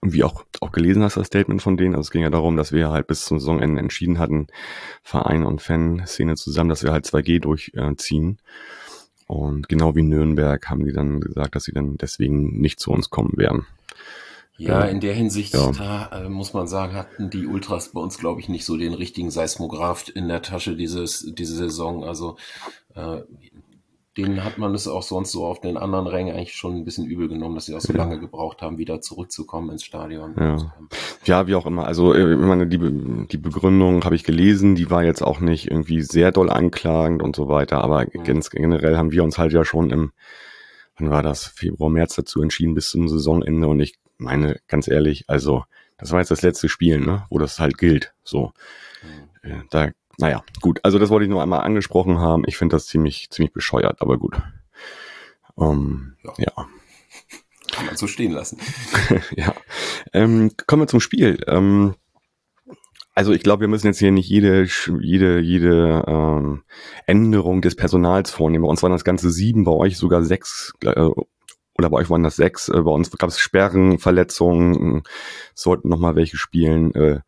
irgendwie 0.00 0.24
auch, 0.24 0.44
auch 0.60 0.72
gelesen 0.72 1.02
hast, 1.02 1.16
das 1.16 1.26
Statement 1.26 1.62
von 1.62 1.76
denen. 1.76 1.94
Also 1.94 2.08
es 2.08 2.10
ging 2.10 2.22
ja 2.22 2.30
darum, 2.30 2.56
dass 2.56 2.72
wir 2.72 2.90
halt 2.90 3.06
bis 3.06 3.24
zum 3.24 3.38
Saisonende 3.38 3.80
entschieden 3.80 4.18
hatten, 4.18 4.48
Verein 5.02 5.44
und 5.44 5.62
Fanszene 5.62 6.34
zusammen, 6.36 6.70
dass 6.70 6.82
wir 6.82 6.92
halt 6.92 7.06
2G 7.06 7.40
durchziehen. 7.40 8.38
Und 9.26 9.68
genau 9.68 9.94
wie 9.94 10.02
Nürnberg 10.02 10.68
haben 10.70 10.84
die 10.84 10.92
dann 10.92 11.20
gesagt, 11.20 11.54
dass 11.54 11.64
sie 11.64 11.72
dann 11.72 11.98
deswegen 11.98 12.60
nicht 12.60 12.80
zu 12.80 12.90
uns 12.90 13.10
kommen 13.10 13.36
werden. 13.36 13.66
Ja, 14.58 14.82
in 14.82 14.98
der 14.98 15.14
Hinsicht, 15.14 15.54
ja. 15.54 15.70
da 15.70 16.24
äh, 16.24 16.28
muss 16.28 16.52
man 16.52 16.66
sagen, 16.66 16.94
hatten 16.94 17.30
die 17.30 17.46
Ultras 17.46 17.90
bei 17.92 18.00
uns, 18.00 18.18
glaube 18.18 18.40
ich, 18.40 18.48
nicht 18.48 18.64
so 18.64 18.76
den 18.76 18.92
richtigen 18.92 19.30
Seismograph 19.30 20.08
in 20.12 20.26
der 20.26 20.42
Tasche 20.42 20.74
dieses, 20.74 21.32
diese 21.32 21.54
Saison. 21.54 22.02
Also 22.02 22.36
äh, 22.96 23.20
denen 24.16 24.42
hat 24.42 24.58
man 24.58 24.74
es 24.74 24.88
auch 24.88 25.04
sonst 25.04 25.30
so 25.30 25.46
auf 25.46 25.60
den 25.60 25.76
anderen 25.76 26.08
Rängen 26.08 26.34
eigentlich 26.34 26.56
schon 26.56 26.74
ein 26.74 26.84
bisschen 26.84 27.06
übel 27.06 27.28
genommen, 27.28 27.54
dass 27.54 27.66
sie 27.66 27.76
auch 27.76 27.80
so 27.80 27.92
ja. 27.92 27.98
lange 27.98 28.18
gebraucht 28.18 28.60
haben, 28.60 28.78
wieder 28.78 29.00
zurückzukommen 29.00 29.70
ins 29.70 29.84
Stadion. 29.84 30.34
Ja, 30.36 30.54
ähm, 30.54 30.88
ja 31.24 31.46
wie 31.46 31.54
auch 31.54 31.66
immer. 31.66 31.86
Also 31.86 32.12
äh, 32.12 32.32
ich 32.32 32.38
meine, 32.38 32.66
die, 32.66 32.80
die 33.28 33.38
Begründung 33.38 34.04
habe 34.04 34.16
ich 34.16 34.24
gelesen, 34.24 34.74
die 34.74 34.90
war 34.90 35.04
jetzt 35.04 35.22
auch 35.22 35.38
nicht 35.38 35.70
irgendwie 35.70 36.02
sehr 36.02 36.32
doll 36.32 36.50
anklagend 36.50 37.22
und 37.22 37.36
so 37.36 37.48
weiter, 37.48 37.84
aber 37.84 38.06
mhm. 38.12 38.24
ganz 38.24 38.50
generell 38.50 38.96
haben 38.96 39.12
wir 39.12 39.22
uns 39.22 39.38
halt 39.38 39.52
ja 39.52 39.64
schon 39.64 39.90
im 39.90 40.10
wann 40.98 41.10
war 41.10 41.22
das, 41.22 41.44
Februar, 41.44 41.90
März 41.90 42.16
dazu 42.16 42.42
entschieden 42.42 42.74
bis 42.74 42.88
zum 42.88 43.06
Saisonende 43.08 43.68
und 43.68 43.78
ich 43.78 44.00
meine, 44.18 44.60
ganz 44.68 44.88
ehrlich, 44.88 45.24
also 45.28 45.64
das 45.96 46.12
war 46.12 46.20
jetzt 46.20 46.30
das 46.30 46.42
letzte 46.42 46.68
Spiel, 46.68 47.00
ne, 47.00 47.24
wo 47.30 47.38
das 47.38 47.58
halt 47.58 47.78
gilt. 47.78 48.14
So, 48.22 48.52
mhm. 49.42 49.50
äh, 49.50 49.62
da, 49.70 49.90
naja, 50.18 50.42
gut. 50.60 50.80
Also 50.82 50.98
das 50.98 51.10
wollte 51.10 51.24
ich 51.24 51.30
nur 51.30 51.42
einmal 51.42 51.60
angesprochen 51.60 52.18
haben. 52.18 52.44
Ich 52.46 52.56
finde 52.56 52.76
das 52.76 52.86
ziemlich, 52.86 53.30
ziemlich 53.30 53.52
bescheuert, 53.52 54.00
aber 54.00 54.18
gut. 54.18 54.40
Um, 55.54 56.14
ähm, 56.24 56.32
ja. 56.38 56.44
ja. 56.56 56.68
Kann 57.72 57.86
man 57.86 57.96
so 57.96 58.06
stehen 58.06 58.32
lassen. 58.32 58.58
ja. 59.36 59.54
Ähm, 60.12 60.52
kommen 60.66 60.82
wir 60.82 60.86
zum 60.88 61.00
Spiel. 61.00 61.38
Ähm, 61.46 61.94
also 63.14 63.32
ich 63.32 63.42
glaube, 63.42 63.62
wir 63.62 63.68
müssen 63.68 63.88
jetzt 63.88 63.98
hier 63.98 64.12
nicht 64.12 64.28
jede, 64.28 64.68
jede, 65.00 65.40
jede 65.40 66.04
ähm, 66.06 66.62
Änderung 67.06 67.60
des 67.60 67.74
Personals 67.74 68.30
vornehmen. 68.30 68.62
Bei 68.62 68.70
uns 68.70 68.82
waren 68.82 68.92
das 68.92 69.04
ganze 69.04 69.30
sieben, 69.30 69.64
bei 69.64 69.72
euch 69.72 69.98
sogar 69.98 70.22
sechs 70.22 70.72
äh, 70.84 71.08
oder 71.78 71.90
bei 71.90 71.98
euch 71.98 72.10
waren 72.10 72.22
das 72.22 72.36
sechs. 72.36 72.68
Äh, 72.68 72.82
bei 72.82 72.90
uns 72.90 73.10
gab 73.10 73.30
es 73.30 73.38
Sperren, 73.38 73.98
Verletzungen, 73.98 75.02
sollten 75.54 75.88
noch 75.88 75.98
mal 75.98 76.16
welche 76.16 76.36
spielen. 76.36 76.94
Äh, 76.94 77.20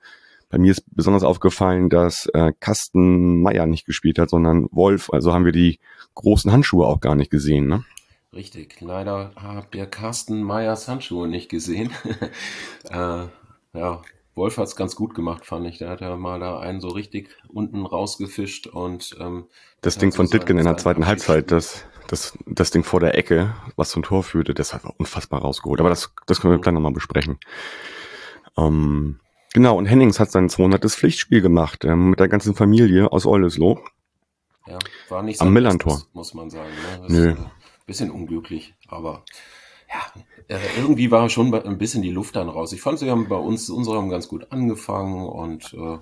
bei 0.48 0.58
mir 0.58 0.72
ist 0.72 0.84
besonders 0.90 1.22
aufgefallen, 1.22 1.88
dass 1.88 2.26
äh, 2.34 2.52
Carsten 2.58 3.40
Meier 3.40 3.66
nicht 3.66 3.86
gespielt 3.86 4.18
hat, 4.18 4.30
sondern 4.30 4.66
Wolf. 4.72 5.10
Also 5.12 5.32
haben 5.32 5.44
wir 5.44 5.52
die 5.52 5.78
großen 6.14 6.50
Handschuhe 6.50 6.86
auch 6.86 7.00
gar 7.00 7.14
nicht 7.14 7.30
gesehen. 7.30 7.68
Ne? 7.68 7.84
Richtig. 8.32 8.80
Leider 8.80 9.32
habt 9.36 9.74
ihr 9.76 9.86
Carsten 9.86 10.42
Meyers 10.42 10.88
Handschuhe 10.88 11.28
nicht 11.28 11.48
gesehen. 11.48 11.92
äh, 12.90 13.26
ja, 13.72 14.02
Wolf 14.34 14.56
hat 14.58 14.66
es 14.66 14.76
ganz 14.76 14.96
gut 14.96 15.14
gemacht, 15.14 15.44
fand 15.44 15.66
ich. 15.66 15.78
Der 15.78 15.90
hat 15.90 16.00
ja 16.00 16.16
mal 16.16 16.40
da 16.40 16.58
einen 16.58 16.80
so 16.80 16.88
richtig 16.88 17.28
unten 17.48 17.86
rausgefischt 17.86 18.66
und 18.66 19.16
ähm, 19.20 19.46
das 19.82 19.98
Ding 19.98 20.12
von 20.12 20.28
Ditgen 20.28 20.58
in 20.58 20.64
der 20.64 20.76
zweiten 20.76 21.06
Halbzeit, 21.06 21.50
das, 21.50 21.84
das, 22.10 22.36
das 22.46 22.70
Ding 22.70 22.82
vor 22.82 22.98
der 22.98 23.16
Ecke, 23.16 23.54
was 23.76 23.90
zum 23.90 24.02
Tor 24.02 24.24
führte, 24.24 24.52
das 24.52 24.74
hat 24.74 24.82
unfassbar 24.98 25.42
rausgeholt. 25.42 25.80
Aber 25.80 25.90
das, 25.90 26.12
das 26.26 26.40
können 26.40 26.54
wir 26.54 26.60
gleich 26.60 26.74
nochmal 26.74 26.92
besprechen. 26.92 27.38
Ähm, 28.58 29.20
genau, 29.52 29.76
und 29.76 29.86
Hennings 29.86 30.18
hat 30.18 30.32
sein 30.32 30.48
200. 30.48 30.84
Pflichtspiel 30.90 31.40
gemacht 31.40 31.84
ähm, 31.84 32.10
mit 32.10 32.20
der 32.20 32.28
ganzen 32.28 32.54
Familie 32.54 33.12
aus 33.12 33.26
Eulesloh. 33.26 33.80
Ja, 34.66 34.78
war 35.08 35.22
nicht 35.22 35.38
so 35.38 35.44
am 35.44 35.52
Millantor, 35.52 36.02
muss 36.12 36.34
man 36.34 36.50
sagen. 36.50 36.70
Ne? 36.98 37.06
Nö. 37.08 37.30
Ist, 37.32 37.38
äh, 37.38 37.42
bisschen 37.86 38.10
unglücklich, 38.10 38.74
aber 38.88 39.24
ja, 39.88 40.56
äh, 40.56 40.60
irgendwie 40.78 41.10
war 41.10 41.28
schon 41.28 41.52
ein 41.52 41.78
bisschen 41.78 42.02
die 42.02 42.10
Luft 42.10 42.36
dann 42.36 42.48
raus. 42.48 42.72
Ich 42.72 42.80
fand, 42.80 42.98
sie 42.98 43.10
haben 43.10 43.28
bei 43.28 43.36
uns, 43.36 43.68
unsere 43.70 43.96
haben 43.96 44.10
ganz 44.10 44.28
gut 44.28 44.50
angefangen 44.50 45.26
und 45.26 45.74
äh, 45.74 45.98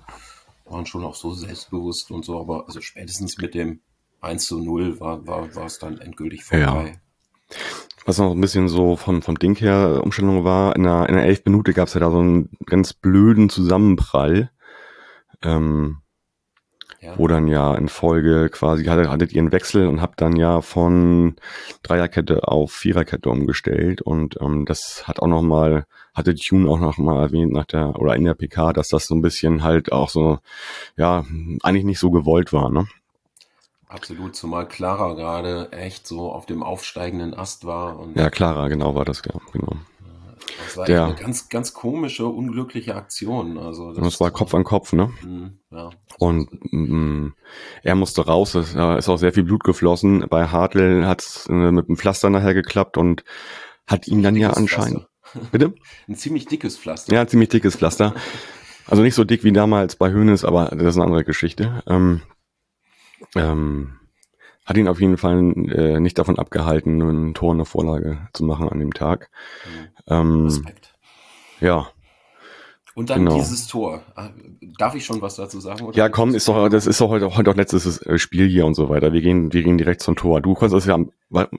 waren 0.65 0.85
schon 0.85 1.03
auch 1.03 1.15
so 1.15 1.33
selbstbewusst 1.33 2.11
und 2.11 2.25
so, 2.25 2.39
aber 2.39 2.67
also 2.67 2.81
spätestens 2.81 3.37
mit 3.37 3.55
dem 3.55 3.81
1 4.21 4.45
zu 4.45 4.59
0 4.59 4.99
war, 4.99 5.25
war, 5.27 5.55
war 5.55 5.65
es 5.65 5.79
dann 5.79 5.99
endgültig 5.99 6.43
vorbei. 6.43 6.99
Ja. 7.49 7.55
Was 8.05 8.17
noch 8.17 8.31
ein 8.31 8.41
bisschen 8.41 8.69
so 8.69 8.95
von, 8.95 9.21
vom 9.21 9.37
Ding 9.37 9.55
her 9.55 10.01
Umstellung 10.03 10.43
war, 10.43 10.75
in 10.75 10.83
der, 10.83 11.07
in 11.09 11.15
der 11.15 11.25
11 11.25 11.45
Minute 11.45 11.73
gab 11.73 11.87
es 11.87 11.93
ja 11.93 11.99
da 11.99 12.11
so 12.11 12.19
einen 12.19 12.49
ganz 12.65 12.93
blöden 12.93 13.49
Zusammenprall. 13.49 14.51
Ähm, 15.41 16.01
ja. 17.01 17.17
wo 17.17 17.27
dann 17.27 17.47
ja 17.47 17.75
in 17.75 17.87
Folge 17.87 18.49
quasi 18.49 18.85
hattet, 18.85 19.09
hattet 19.09 19.31
ihr 19.31 19.41
einen 19.41 19.51
Wechsel 19.51 19.87
und 19.87 20.01
habt 20.01 20.21
dann 20.21 20.35
ja 20.35 20.61
von 20.61 21.35
Dreierkette 21.83 22.47
auf 22.47 22.71
Viererkette 22.71 23.29
umgestellt 23.29 24.01
und 24.01 24.37
ähm, 24.41 24.65
das 24.65 25.07
hat 25.07 25.19
auch 25.19 25.27
nochmal, 25.27 25.85
hatte 26.13 26.35
Tune 26.35 26.69
auch 26.69 26.79
nochmal 26.79 27.23
erwähnt 27.23 27.53
nach 27.53 27.65
der 27.65 27.95
oder 27.99 28.15
in 28.15 28.25
der 28.25 28.33
PK, 28.33 28.73
dass 28.73 28.89
das 28.89 29.07
so 29.07 29.15
ein 29.15 29.21
bisschen 29.21 29.63
halt 29.63 29.91
auch 29.91 30.09
so, 30.09 30.39
ja, 30.97 31.25
eigentlich 31.63 31.85
nicht 31.85 31.99
so 31.99 32.11
gewollt 32.11 32.51
war, 32.51 32.69
ne? 32.69 32.87
Absolut, 33.89 34.35
zumal 34.35 34.67
Clara 34.67 35.15
gerade 35.15 35.71
echt 35.71 36.05
so 36.05 36.31
auf 36.31 36.45
dem 36.45 36.61
aufsteigenden 36.61 37.33
Ast 37.33 37.65
war. 37.65 37.97
Und 37.97 38.15
ja, 38.15 38.29
Clara, 38.29 38.67
genau 38.67 38.93
war 38.93 39.03
das, 39.03 39.23
genau. 39.23 39.39
Das 40.63 40.77
war 40.77 40.85
der, 40.85 41.05
eine 41.05 41.15
ganz, 41.15 41.49
ganz 41.49 41.73
komische, 41.73 42.27
unglückliche 42.27 42.95
Aktion. 42.95 43.57
Also 43.57 43.91
das, 43.91 44.03
das 44.03 44.19
war 44.19 44.29
Kopf 44.29 44.53
an 44.53 44.63
Kopf, 44.63 44.93
ne? 44.93 45.11
Mh, 45.23 45.49
ja. 45.71 45.89
Und 46.19 46.49
mh, 46.71 47.31
er 47.81 47.95
musste 47.95 48.25
raus, 48.25 48.53
es 48.53 48.75
ist 48.75 49.09
auch 49.09 49.17
sehr 49.17 49.33
viel 49.33 49.43
Blut 49.43 49.63
geflossen. 49.63 50.23
Bei 50.29 50.47
Hartl 50.47 51.07
hat 51.07 51.21
es 51.21 51.47
äh, 51.47 51.53
mit 51.53 51.87
dem 51.87 51.97
Pflaster 51.97 52.29
nachher 52.29 52.53
geklappt 52.53 52.95
und 52.95 53.23
hat 53.87 54.07
ihn 54.07 54.21
dann 54.21 54.35
ja 54.35 54.51
anscheinend. 54.51 55.07
Pflaster. 55.23 55.49
Bitte? 55.51 55.73
Ein 56.07 56.15
ziemlich 56.15 56.45
dickes 56.45 56.77
Pflaster. 56.77 57.11
Ja, 57.11 57.21
ein 57.21 57.27
ziemlich 57.27 57.49
dickes 57.49 57.75
Pflaster. 57.75 58.13
Also 58.85 59.01
nicht 59.01 59.15
so 59.15 59.23
dick 59.23 59.43
wie 59.43 59.51
damals 59.51 59.95
bei 59.95 60.11
Hönes, 60.11 60.45
aber 60.45 60.65
das 60.65 60.89
ist 60.89 60.95
eine 60.95 61.05
andere 61.05 61.23
Geschichte. 61.23 61.83
Ähm, 61.87 62.21
ähm, 63.35 63.99
hat 64.65 64.77
ihn 64.77 64.87
auf 64.87 65.01
jeden 65.01 65.17
Fall 65.17 65.39
äh, 65.71 65.99
nicht 65.99 66.17
davon 66.19 66.37
abgehalten, 66.37 67.01
ein 67.01 67.33
Tor 67.33 67.53
eine 67.53 67.65
Vorlage 67.65 68.27
zu 68.33 68.43
machen 68.43 68.69
an 68.69 68.79
dem 68.79 68.93
Tag. 68.93 69.29
Mhm. 69.65 69.87
Ähm, 70.07 70.43
Respekt. 70.45 70.95
Ja. 71.59 71.89
Und 72.95 73.09
dann 73.09 73.25
genau. 73.25 73.37
dieses 73.37 73.67
Tor. 73.67 74.03
Ah, 74.15 74.29
darf 74.77 74.93
ich 74.93 75.05
schon 75.05 75.21
was 75.21 75.37
dazu 75.37 75.59
sagen? 75.59 75.85
Oder 75.85 75.97
ja, 75.97 76.09
komm, 76.09 76.35
ist 76.35 76.47
doch, 76.47 76.69
das 76.69 76.85
ist 76.85 76.99
doch 76.99 77.09
heute, 77.09 77.35
heute 77.35 77.49
auch 77.49 77.55
letztes 77.55 78.01
äh, 78.05 78.17
Spiel 78.17 78.47
hier 78.47 78.65
und 78.65 78.73
so 78.73 78.89
weiter. 78.89 79.13
Wir 79.13 79.21
gehen, 79.21 79.53
wir 79.53 79.63
gehen 79.63 79.77
direkt 79.77 80.01
zum 80.01 80.15
Tor. 80.15 80.41
Du 80.41 80.53
kannst 80.53 80.75
das 80.75 80.85
ja 80.85 80.95
am, 80.95 81.11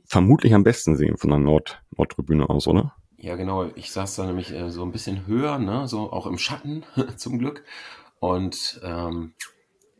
vermutlich 0.04 0.54
am 0.54 0.64
besten 0.64 0.96
sehen 0.96 1.16
von 1.16 1.30
der 1.30 1.38
Nord, 1.38 1.82
Nordtribüne 1.96 2.48
aus, 2.48 2.68
oder? 2.68 2.94
Ja, 3.16 3.36
genau. 3.36 3.70
Ich 3.74 3.90
saß 3.90 4.16
da 4.16 4.26
nämlich 4.26 4.52
äh, 4.52 4.70
so 4.70 4.82
ein 4.82 4.92
bisschen 4.92 5.26
höher, 5.26 5.58
ne, 5.58 5.88
so 5.88 6.12
auch 6.12 6.26
im 6.26 6.38
Schatten 6.38 6.84
zum 7.16 7.38
Glück. 7.38 7.64
Und 8.18 8.80
ähm, 8.84 9.32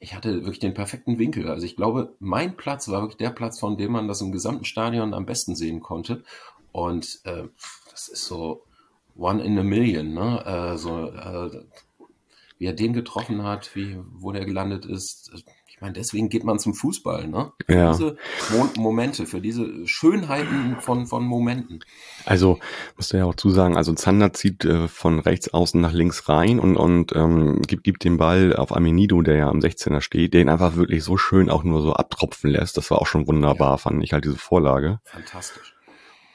ich 0.01 0.15
hatte 0.15 0.41
wirklich 0.41 0.59
den 0.59 0.75
perfekten 0.75 1.19
Winkel. 1.19 1.49
Also 1.49 1.67
ich 1.67 1.77
glaube, 1.77 2.15
mein 2.19 2.57
Platz 2.57 2.89
war 2.89 3.03
wirklich 3.03 3.19
der 3.19 3.31
Platz, 3.31 3.61
von 3.61 3.77
dem 3.77 3.93
man 3.93 4.09
das 4.09 4.23
im 4.23 4.33
gesamten 4.33 4.65
Stadion 4.65 5.13
am 5.13 5.27
besten 5.27 5.55
sehen 5.55 5.81
konnte. 5.81 6.25
Und 6.73 7.21
äh, 7.25 7.45
das 7.91 8.09
ist 8.09 8.25
so 8.25 8.63
one 9.15 9.45
in 9.45 9.59
a 9.59 9.63
million, 9.63 10.15
ne? 10.15 10.45
Äh, 10.47 10.79
so, 10.79 11.11
äh, 11.11 11.65
wie 12.59 12.67
er 12.67 12.73
den 12.73 12.95
getroffen 12.95 13.43
hat, 13.43 13.75
wie, 13.77 13.99
wo 14.13 14.33
der 14.33 14.47
gelandet 14.47 14.87
ist. 14.87 15.45
Ich 15.81 15.83
meine, 15.83 15.95
deswegen 15.95 16.29
geht 16.29 16.45
man 16.45 16.59
zum 16.59 16.75
Fußball, 16.75 17.27
ne? 17.27 17.53
Für 17.65 17.75
ja. 17.75 17.93
diese 17.93 18.17
Mo 18.53 18.69
Momente, 18.77 19.25
für 19.25 19.41
diese 19.41 19.87
Schönheiten 19.87 20.77
von, 20.79 21.07
von 21.07 21.25
Momenten. 21.25 21.83
Also, 22.27 22.59
musst 22.97 23.15
du 23.15 23.17
ja 23.17 23.25
auch 23.25 23.35
zusagen, 23.35 23.79
also 23.79 23.95
Zander 23.95 24.35
zieht 24.35 24.67
äh, 24.67 24.89
von 24.89 25.21
rechts 25.21 25.55
außen 25.55 25.81
nach 25.81 25.95
links 25.95 26.29
rein 26.29 26.61
und, 26.61 26.77
und 26.77 27.17
ähm, 27.17 27.63
gibt, 27.63 27.85
gibt 27.85 28.05
den 28.05 28.19
Ball 28.19 28.55
auf 28.55 28.77
Amenido, 28.77 29.23
der 29.23 29.37
ja 29.37 29.49
am 29.49 29.61
16er 29.61 30.03
steht, 30.03 30.35
den 30.35 30.51
einfach 30.51 30.77
wirklich 30.77 31.03
so 31.03 31.17
schön 31.17 31.49
auch 31.49 31.65
nur 31.65 31.81
so 31.81 31.95
abtropfen 31.95 32.51
lässt. 32.51 32.77
Das 32.77 32.91
war 32.91 33.01
auch 33.01 33.07
schon 33.07 33.27
wunderbar, 33.27 33.71
ja. 33.71 33.77
fand 33.79 34.05
ich 34.05 34.13
halt 34.13 34.27
diese 34.27 34.37
Vorlage. 34.37 35.01
Fantastisch. 35.05 35.75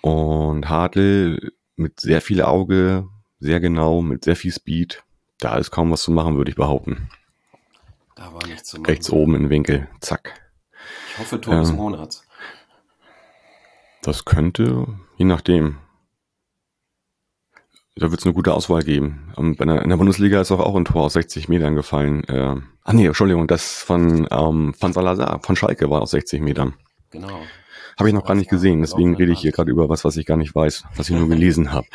Und 0.01 0.69
Hartl 0.69 1.51
mit 1.75 1.99
sehr 1.99 2.21
viel 2.21 2.41
Auge, 2.41 3.07
sehr 3.39 3.59
genau, 3.59 4.01
mit 4.01 4.23
sehr 4.23 4.35
viel 4.35 4.51
Speed. 4.51 5.03
Da 5.39 5.57
ist 5.57 5.69
kaum 5.69 5.91
was 5.91 6.01
zu 6.01 6.11
machen, 6.11 6.35
würde 6.35 6.49
ich 6.49 6.57
behaupten. 6.57 7.09
Da 8.15 8.33
war 8.33 8.47
nichts 8.47 8.69
zu 8.69 8.77
machen. 8.77 8.87
Rechts 8.87 9.09
oben 9.09 9.35
im 9.35 9.49
Winkel, 9.49 9.87
zack. 9.99 10.41
Ich 11.11 11.19
hoffe, 11.19 11.39
Tor 11.39 11.59
des 11.59 11.69
ähm, 11.69 11.75
Monats. 11.75 12.25
Das 14.01 14.23
könnte, 14.25 14.87
je 15.17 15.25
nachdem. 15.25 15.77
Da 17.97 18.11
wird 18.11 18.19
es 18.19 18.25
eine 18.25 18.33
gute 18.33 18.53
Auswahl 18.53 18.83
geben. 18.83 19.31
Und 19.35 19.59
in 19.59 19.89
der 19.89 19.97
Bundesliga 19.97 20.41
ist 20.41 20.51
auch, 20.51 20.59
auch 20.59 20.75
ein 20.75 20.85
Tor 20.85 21.03
aus 21.03 21.13
60 21.13 21.47
Metern 21.47 21.75
gefallen. 21.75 22.23
Äh, 22.25 22.57
ach 22.83 22.93
nee, 22.93 23.05
Entschuldigung, 23.05 23.47
das 23.47 23.81
von, 23.81 24.27
ähm, 24.29 24.73
von 24.73 24.93
Salazar, 24.93 25.39
von 25.41 25.55
Schalke 25.55 25.89
war 25.89 26.01
aus 26.01 26.11
60 26.11 26.41
Metern. 26.41 26.73
Genau. 27.11 27.41
Habe 27.97 28.09
ich 28.09 28.15
noch 28.15 28.25
gar 28.25 28.35
nicht 28.35 28.49
gesehen, 28.49 28.81
deswegen 28.81 29.15
rede 29.15 29.31
ich 29.31 29.39
hier 29.39 29.53
gerade 29.53 29.71
über 29.71 29.87
was, 29.87 30.03
was 30.03 30.17
ich 30.17 30.25
gar 30.25 30.35
nicht 30.35 30.53
weiß, 30.53 30.83
was 30.97 31.09
ich 31.09 31.15
nur 31.15 31.29
gelesen 31.29 31.71
habe. 31.71 31.87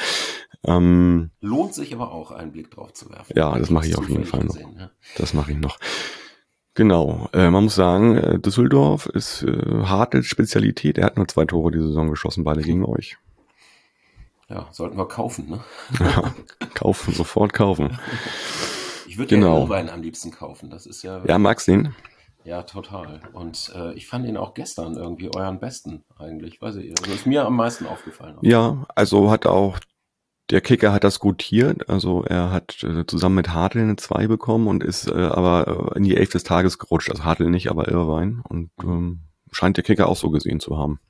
Ähm, 0.65 1.31
Lohnt 1.41 1.75
sich 1.75 1.95
aber 1.95 2.13
auch, 2.13 2.31
einen 2.33 2.53
Blick 2.53 2.71
drauf 2.71 2.93
zu 2.93 3.11
werfen. 3.11 3.33
Ja, 3.37 3.59
das 3.59 3.71
mache 3.71 3.87
ich 3.87 3.97
auf 3.97 4.09
jeden 4.09 4.25
Fall 4.25 4.45
noch. 4.45 4.55
Gesehen, 4.55 4.77
ja. 4.79 4.91
Das 5.17 5.33
mache 5.33 5.53
ich 5.53 5.59
noch. 5.59 5.79
Genau, 6.75 7.29
äh, 7.33 7.51
man 7.51 7.65
muss 7.65 7.75
sagen, 7.75 8.17
äh, 8.17 8.39
Düsseldorf 8.39 9.07
ist 9.07 9.43
äh, 9.43 9.85
Hartels 9.85 10.27
Spezialität. 10.27 10.99
Er 10.99 11.07
hat 11.07 11.17
nur 11.17 11.27
zwei 11.29 11.45
Tore 11.45 11.73
die 11.73 11.81
Saison 11.81 12.09
geschossen, 12.09 12.45
beide 12.45 12.63
gegen 12.63 12.85
euch. 12.85 13.17
Ja, 14.49 14.69
sollten 14.73 14.97
wir 14.97 15.07
kaufen, 15.07 15.49
ne? 15.49 15.61
ja, 16.01 16.35
kaufen, 16.75 17.15
sofort 17.15 17.53
kaufen. 17.53 17.99
Ich 19.07 19.19
würde 19.19 19.35
genau. 19.35 19.59
ja 19.59 19.63
Irrwein 19.63 19.91
am 19.91 20.03
liebsten 20.03 20.31
kaufen. 20.31 20.71
Das 20.71 20.87
ist 20.87 21.03
ja. 21.03 21.25
Ja, 21.27 21.39
magst 21.39 21.69
den? 21.69 21.95
Ja, 22.45 22.63
total. 22.63 23.21
Und 23.33 23.73
äh, 23.75 23.93
ich 23.95 24.07
fand 24.07 24.27
ihn 24.27 24.37
auch 24.37 24.55
gestern 24.55 24.97
irgendwie 24.97 25.35
euren 25.35 25.61
besten 25.61 26.05
eigentlich. 26.19 26.61
Weiß 26.63 26.77
ich. 26.77 26.91
Also 26.99 27.13
ist 27.13 27.27
mir 27.27 27.45
am 27.45 27.57
meisten 27.57 27.87
aufgefallen. 27.87 28.39
Ja, 28.43 28.87
also 28.95 29.31
hat 29.31 29.47
auch 29.47 29.79
der 30.51 30.61
Kicker 30.61 30.93
hat 30.93 31.05
das 31.05 31.21
gutiert. 31.21 31.89
Also 31.89 32.25
er 32.25 32.51
hat 32.51 32.83
äh, 32.83 33.07
zusammen 33.07 33.37
mit 33.37 33.55
Hartl 33.55 33.79
eine 33.79 33.97
2 33.97 34.27
bekommen 34.27 34.67
und 34.67 34.83
ist 34.83 35.09
äh, 35.09 35.13
aber 35.13 35.93
äh, 35.95 35.99
in 35.99 36.05
die 36.05 36.17
Elf 36.17 36.31
des 36.31 36.45
Tages 36.45 36.79
gerutscht. 36.79 37.11
Also 37.11 37.25
Hartl 37.25 37.49
nicht, 37.51 37.71
aber 37.71 37.89
Irrwein. 37.89 38.43
Und 38.49 38.71
ähm, 38.83 39.21
scheint 39.53 39.77
der 39.77 39.85
Kicker 39.85 40.09
auch 40.09 40.17
so 40.17 40.31
gesehen 40.31 40.61
zu 40.61 40.77
haben. 40.77 41.01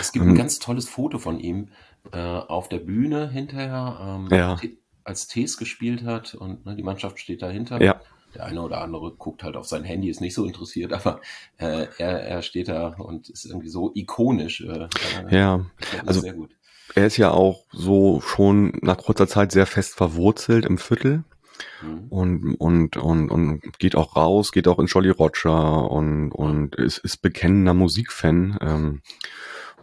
Es 0.00 0.12
gibt 0.12 0.24
ähm, 0.24 0.32
ein 0.32 0.36
ganz 0.36 0.58
tolles 0.58 0.88
Foto 0.88 1.18
von 1.18 1.38
ihm 1.40 1.68
äh, 2.12 2.18
auf 2.18 2.68
der 2.68 2.78
Bühne 2.78 3.30
hinterher, 3.30 3.98
ähm, 4.00 4.28
ja. 4.36 4.56
als 5.04 5.28
Tees 5.28 5.56
gespielt 5.56 6.04
hat 6.04 6.34
und 6.34 6.66
ne, 6.66 6.76
die 6.76 6.82
Mannschaft 6.82 7.18
steht 7.18 7.42
dahinter. 7.42 7.80
Ja 7.82 8.00
der 8.34 8.44
eine 8.44 8.62
oder 8.62 8.80
andere 8.80 9.12
guckt 9.12 9.42
halt 9.42 9.56
auf 9.56 9.66
sein 9.66 9.84
Handy, 9.84 10.08
ist 10.08 10.20
nicht 10.20 10.34
so 10.34 10.44
interessiert, 10.44 10.92
aber 11.06 11.20
äh, 11.56 11.86
er, 11.98 12.22
er 12.22 12.42
steht 12.42 12.68
da 12.68 12.88
und 12.88 13.28
ist 13.28 13.44
irgendwie 13.44 13.68
so 13.68 13.90
ikonisch. 13.94 14.60
Äh, 14.60 14.88
ja, 15.30 15.64
also 16.06 16.20
sehr 16.20 16.34
gut. 16.34 16.50
Er 16.94 17.06
ist 17.06 17.16
ja 17.16 17.30
auch 17.30 17.64
so 17.70 18.20
schon 18.20 18.72
nach 18.82 18.98
kurzer 18.98 19.28
Zeit 19.28 19.52
sehr 19.52 19.66
fest 19.66 19.94
verwurzelt 19.94 20.64
im 20.64 20.78
Viertel. 20.78 21.24
Mhm. 21.82 22.06
Und, 22.08 22.54
und, 22.58 22.96
und, 22.96 23.30
und 23.30 23.78
geht 23.78 23.96
auch 23.96 24.16
raus, 24.16 24.52
geht 24.52 24.68
auch 24.68 24.78
in 24.78 24.86
Jolly 24.86 25.10
Roger 25.10 25.90
und, 25.90 26.30
und 26.32 26.76
ist, 26.76 26.98
ist 26.98 27.18
bekennender 27.18 27.74
Musikfan. 27.74 28.58
Ähm, 28.60 29.02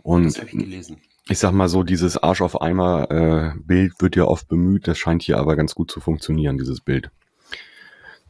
und 0.04 0.26
das 0.26 0.38
habe 0.38 0.48
ich 0.48 0.58
gelesen. 0.58 0.98
Ich 1.28 1.40
sag 1.40 1.54
mal 1.54 1.68
so, 1.68 1.84
dieses 1.84 2.18
Arsch 2.18 2.42
auf 2.42 2.62
Eimer 2.62 3.10
äh, 3.10 3.60
Bild 3.60 3.94
wird 4.00 4.16
ja 4.16 4.26
oft 4.26 4.48
bemüht, 4.48 4.88
das 4.88 5.00
scheint 5.00 5.24
hier 5.24 5.40
aber 5.40 5.56
ganz 5.56 5.74
gut 5.74 5.90
zu 5.90 6.00
funktionieren, 6.00 6.58
dieses 6.58 6.82
Bild. 6.82 7.10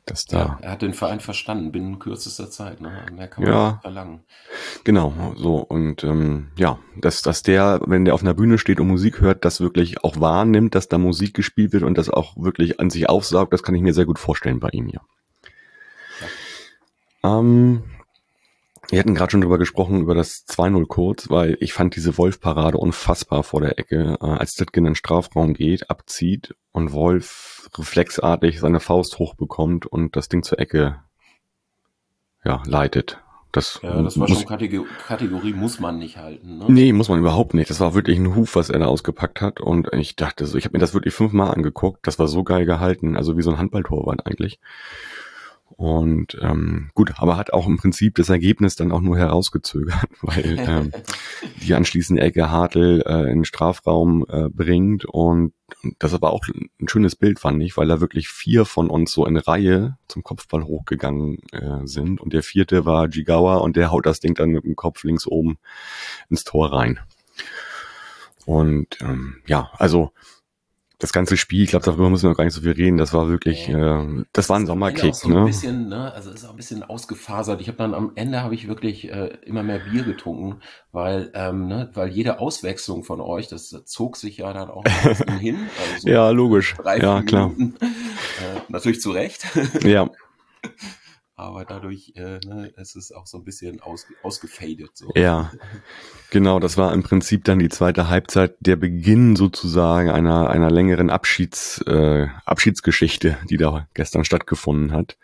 Das 0.06 0.26
da. 0.26 0.38
Ja, 0.38 0.58
er 0.62 0.72
hat 0.72 0.84
den 0.84 0.94
Verein 0.94 1.20
verstanden 1.20 1.72
binnen 1.72 1.98
kürzester 1.98 2.52
Zeit. 2.52 2.80
Ne? 2.80 3.06
Mehr 3.16 3.28
kann 3.28 3.44
man 3.44 3.54
ja, 3.54 3.80
verlangen. 3.82 4.24
Genau, 4.84 5.34
so 5.36 5.58
und 5.58 6.04
ähm, 6.04 6.52
ja, 6.58 6.78
dass, 6.96 7.24
dass 7.24 7.42
der, 7.42 7.82
wenn 7.88 8.06
der 8.06 8.14
auf 8.14 8.22
einer 8.22 8.36
Bühne 8.36 8.60
steht 8.60 8.80
und 8.80 8.88
Musik 8.88 9.20
hört, 9.20 9.46
das 9.46 9.62
wirklich 9.62 10.04
auch 10.04 10.20
wahrnimmt, 10.20 10.76
dass 10.76 10.88
da 10.88 11.00
Musik 11.00 11.34
gespielt 11.34 11.74
wird 11.74 11.82
und 11.82 11.98
das 11.98 12.12
auch 12.12 12.38
wirklich 12.38 12.80
an 12.80 12.92
sich 12.92 13.10
aufsaugt, 13.10 13.52
das 13.52 13.64
kann 13.64 13.74
ich 13.74 13.82
mir 13.82 13.96
sehr 13.96 14.06
gut 14.06 14.20
vorstellen 14.20 14.60
bei 14.60 14.70
ihm 14.70 14.86
hier. 14.86 15.02
Ja. 17.24 17.40
Ähm, 17.40 17.84
Wir 18.90 19.00
hatten 19.00 19.16
gerade 19.16 19.32
schon 19.32 19.42
drüber 19.42 19.58
gesprochen, 19.58 20.02
über 20.02 20.16
das 20.16 20.46
2-0 20.48 20.86
kurz, 20.88 21.30
weil 21.30 21.58
ich 21.60 21.74
fand 21.74 21.96
diese 21.96 22.18
Wolf-Parade 22.18 22.78
unfassbar 22.78 23.44
vor 23.44 23.62
der 23.62 23.80
Ecke, 23.80 24.18
äh, 24.22 24.26
als 24.26 24.56
Dittgen 24.56 24.86
in 24.86 24.92
den 24.92 24.96
Strafraum 24.96 25.54
geht, 25.54 25.90
abzieht 25.90 26.56
und 26.72 26.94
Wolf 26.94 27.70
reflexartig 27.78 28.60
seine 28.60 28.80
Faust 28.80 29.20
hochbekommt 29.20 29.86
und 29.86 30.16
das 30.16 30.30
Ding 30.30 30.44
zur 30.44 30.60
Ecke 30.60 31.02
ja, 32.44 32.62
leitet. 32.66 33.20
Das, 33.56 33.80
ja, 33.82 34.02
das 34.02 34.20
war 34.20 34.28
muss, 34.28 34.40
schon 34.40 34.48
Kategor 34.48 34.86
Kategorie, 35.08 35.54
muss 35.54 35.80
man 35.80 35.98
nicht 35.98 36.18
halten. 36.18 36.58
Ne? 36.58 36.66
Nee, 36.68 36.92
muss 36.92 37.08
man 37.08 37.20
überhaupt 37.20 37.54
nicht. 37.54 37.70
Das 37.70 37.80
war 37.80 37.94
wirklich 37.94 38.20
ein 38.20 38.36
Huf, 38.36 38.58
was 38.58 38.70
er 38.70 38.80
da 38.80 38.88
ausgepackt 38.88 39.40
hat. 39.40 39.62
Und 39.62 39.94
ich 39.94 40.18
dachte 40.18 40.46
so, 40.46 40.58
ich 40.58 40.66
habe 40.66 40.74
mir 40.74 40.82
das 40.82 40.94
wirklich 40.94 41.14
fünfmal 41.14 41.54
angeguckt. 41.54 42.06
Das 42.06 42.20
war 42.20 42.28
so 42.28 42.44
geil 42.44 42.66
gehalten. 42.66 43.16
Also 43.16 43.38
wie 43.38 43.42
so 43.42 43.52
ein 43.52 43.58
Handballtorwart 43.58 44.28
eigentlich. 44.28 44.60
Und 45.70 46.38
ähm, 46.42 46.90
gut, 46.94 47.14
aber 47.18 47.38
hat 47.38 47.52
auch 47.52 47.68
im 47.68 47.78
Prinzip 47.78 48.16
das 48.16 48.30
Ergebnis 48.30 48.76
dann 48.76 48.92
auch 48.92 49.02
nur 49.02 49.18
herausgezögert, 49.18 50.06
weil 50.22 50.58
ähm, 50.60 50.92
die 51.62 51.74
anschließende 51.74 52.22
Ecke 52.22 52.50
Hartl 52.50 53.04
äh, 53.06 53.24
in 53.24 53.40
den 53.40 53.46
Strafraum 53.46 54.26
äh, 54.30 54.48
bringt. 54.50 55.06
Und 55.06 55.54
das 56.00 56.14
aber 56.14 56.32
auch 56.32 56.46
ein 56.48 56.88
schönes 56.88 57.16
Bild, 57.16 57.40
fand 57.40 57.62
ich, 57.62 57.76
weil 57.76 57.88
da 57.88 58.00
wirklich 58.00 58.30
vier 58.30 58.66
von 58.66 58.90
uns 58.90 59.12
so 59.12 59.26
in 59.26 59.38
Reihe 59.38 59.98
zum 60.08 60.24
Kopfball 60.24 60.64
hochgegangen 60.64 61.40
äh, 61.52 61.86
sind. 61.86 62.22
Und 62.22 62.34
der 62.34 62.44
vierte 62.44 62.86
war 62.86 63.10
Jigawa 63.10 63.58
und 63.58 63.76
der 63.76 63.92
haut 63.92 64.06
das 64.06 64.20
Ding 64.20 64.36
dann 64.36 64.52
mit 64.52 64.64
dem 64.64 64.76
Kopf 64.76 65.04
links 65.04 65.28
oben 65.28 65.58
ins 66.30 66.44
Tor 66.44 66.72
rein. 66.72 67.00
Und 68.46 69.02
ähm, 69.02 69.38
ja, 69.48 69.72
also 69.74 70.12
das 71.06 71.14
ganze 71.14 71.38
Spiel, 71.38 71.64
ich 71.64 71.70
glaube, 71.70 71.86
darüber 71.86 72.10
müssen 72.10 72.28
wir 72.28 72.36
gar 72.36 72.46
nicht 72.46 72.54
so 72.54 72.62
viel 72.62 72.72
reden. 72.72 72.98
Das 72.98 73.14
war 73.14 73.30
wirklich, 73.30 73.70
äh, 73.70 74.24
das 74.34 74.50
war 74.50 74.58
ein 74.58 74.66
Sommerkick. 74.66 75.14
So 75.14 75.30
ne? 75.30 75.40
Ein 75.40 75.46
bisschen, 75.46 75.88
ne? 75.88 76.12
Also 76.14 76.32
ist 76.32 76.46
auch 76.46 76.50
ein 76.50 76.56
bisschen 76.56 76.82
ausgefasert. 76.82 77.62
Ich 77.62 77.68
habe 77.68 77.78
dann 77.78 77.94
am 77.94 78.14
Ende 78.16 78.42
habe 78.42 78.56
ich 78.56 78.68
wirklich 78.68 79.12
äh, 79.12 79.38
immer 79.46 79.62
mehr 79.62 79.80
Bier 79.80 80.02
getrunken, 80.02 80.62
weil, 80.92 81.32
ähm, 81.36 81.68
ne, 81.68 81.92
weil 81.94 82.10
jede 82.10 82.40
Auswechslung 82.40 83.04
von 83.04 83.22
euch, 83.22 83.48
das, 83.48 83.70
zog 83.86 84.18
sich 84.18 84.38
ja 84.38 84.52
dann 84.52 84.70
auch 84.70 84.84
hin. 85.40 85.58
Also 85.94 86.10
ja, 86.10 86.30
logisch. 86.32 86.76
Ja, 86.84 87.22
klar. 87.22 87.52
Äh, 87.60 88.62
natürlich 88.70 89.02
zu 89.02 89.12
Recht. 89.12 89.46
ja. 89.84 90.10
aber 91.36 91.66
dadurch 91.66 92.14
äh, 92.16 92.40
ne, 92.46 92.72
ist 92.78 92.96
es 92.96 93.12
auch 93.12 93.28
so 93.28 93.38
ein 93.38 93.44
bisschen 93.44 93.82
aus, 93.82 94.06
ausgefadet. 94.24 94.92
So. 94.94 95.12
Ja, 95.16 95.52
genau, 96.30 96.60
das 96.60 96.78
war 96.78 96.94
im 96.94 97.04
Prinzip 97.04 97.44
dann 97.44 97.60
die 97.60 97.70
zweite 97.70 98.10
Halbzeit, 98.10 98.56
der 98.60 98.78
Beginn 98.78 99.36
sozusagen 99.36 100.10
einer, 100.10 100.50
einer 100.50 100.72
längeren 100.72 101.10
Abschieds, 101.10 101.82
äh, 101.88 102.28
Abschiedsgeschichte, 102.46 103.38
die 103.50 103.58
da 103.58 103.88
gestern 103.94 104.24
stattgefunden 104.24 104.94
hat. 104.94 105.18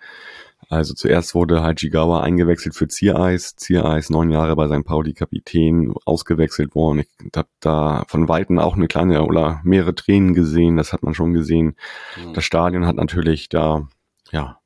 Also 0.70 0.94
zuerst 0.94 1.36
wurde 1.36 1.64
Hajigawa 1.64 2.22
eingewechselt 2.22 2.76
für 2.76 2.88
Ziereis. 2.88 3.56
Ziereis, 3.58 4.10
neun 4.10 4.32
Jahre 4.32 4.56
bei 4.56 4.68
St. 4.68 4.86
Pauli 4.86 5.14
Kapitän, 5.14 5.94
ausgewechselt 6.06 6.76
worden. 6.76 7.00
Ich 7.00 7.32
habe 7.36 7.50
da 7.60 8.06
von 8.08 8.30
Weitem 8.30 8.58
auch 8.60 8.76
eine 8.76 8.88
kleine 8.88 9.24
oder 9.24 9.60
mehrere 9.64 9.96
Tränen 9.96 10.34
gesehen, 10.34 10.78
das 10.78 10.94
hat 10.94 11.04
man 11.04 11.14
schon 11.14 11.34
gesehen. 11.34 11.76
Mhm. 12.18 12.34
Das 12.34 12.46
Stadion 12.46 12.86
hat 12.86 12.96
natürlich 12.96 13.50
da, 13.50 13.88
ja, 14.32 14.61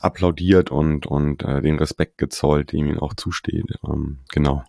applaudiert 0.00 0.70
und, 0.70 1.06
und 1.06 1.42
äh, 1.42 1.60
den 1.62 1.78
Respekt 1.78 2.18
gezollt, 2.18 2.72
dem 2.72 2.86
ihm 2.86 2.98
auch 2.98 3.14
zusteht. 3.14 3.78
Ähm, 3.86 4.18
genau. 4.30 4.64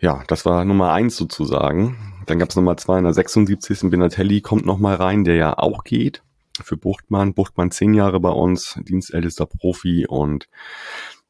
Ja, 0.00 0.22
das 0.28 0.44
war 0.44 0.64
Nummer 0.64 0.92
eins 0.92 1.16
sozusagen. 1.16 1.96
Dann 2.26 2.38
gab 2.38 2.50
es 2.50 2.56
Nummer 2.56 2.76
zwei 2.76 2.98
in 2.98 3.04
der 3.04 3.14
76. 3.14 3.90
Benatelli 3.90 4.40
kommt 4.40 4.64
nochmal 4.64 4.96
rein, 4.96 5.24
der 5.24 5.34
ja 5.34 5.58
auch 5.58 5.82
geht. 5.82 6.22
Für 6.62 6.76
Buchtmann. 6.76 7.34
Buchtmann 7.34 7.70
zehn 7.70 7.94
Jahre 7.94 8.20
bei 8.20 8.30
uns, 8.30 8.78
dienstältester 8.82 9.46
Profi 9.46 10.06
und 10.08 10.48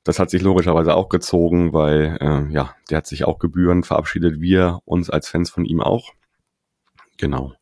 das 0.05 0.19
hat 0.19 0.31
sich 0.31 0.41
logischerweise 0.41 0.95
auch 0.95 1.11
gezogen, 1.11 1.75
weil 1.75 2.17
äh, 2.21 2.51
ja, 2.53 2.75
der 2.89 2.99
hat 2.99 3.07
sich 3.07 3.25
auch 3.25 3.39
Gebühren 3.39 3.85
verabschiedet, 3.85 4.41
wir 4.41 4.81
uns 4.87 5.11
als 5.11 5.29
Fans 5.29 5.51
von 5.51 5.67
ihm 5.67 5.83
auch. 5.83 6.13
Genau. 7.19 7.53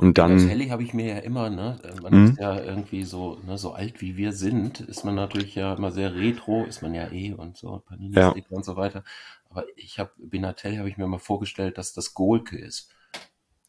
Und 0.00 0.16
dann. 0.16 0.32
Als 0.32 0.46
Helly 0.46 0.68
habe 0.68 0.82
ich 0.82 0.94
mir 0.94 1.06
ja 1.06 1.18
immer, 1.18 1.50
ne, 1.50 1.78
man 2.02 2.12
mhm. 2.14 2.30
ist 2.30 2.40
ja 2.40 2.58
irgendwie 2.58 3.04
so, 3.04 3.38
ne, 3.46 3.58
so 3.58 3.72
alt 3.72 4.00
wie 4.00 4.16
wir 4.16 4.32
sind, 4.32 4.80
ist 4.80 5.04
man 5.04 5.14
natürlich 5.14 5.54
ja 5.54 5.74
immer 5.74 5.90
sehr 5.90 6.14
retro, 6.14 6.64
ist 6.64 6.80
man 6.80 6.94
ja 6.94 7.10
eh 7.12 7.34
und 7.34 7.58
so, 7.58 7.82
Panini 7.86 8.16
ja. 8.16 8.34
und 8.48 8.64
so 8.64 8.76
weiter. 8.76 9.04
Aber 9.50 9.64
ich 9.76 9.98
habe, 9.98 10.10
Binatelli 10.16 10.76
habe 10.76 10.88
ich 10.88 10.96
mir 10.96 11.06
mal 11.06 11.18
vorgestellt, 11.18 11.76
dass 11.76 11.92
das 11.92 12.14
Golke 12.14 12.56
ist. 12.56 12.90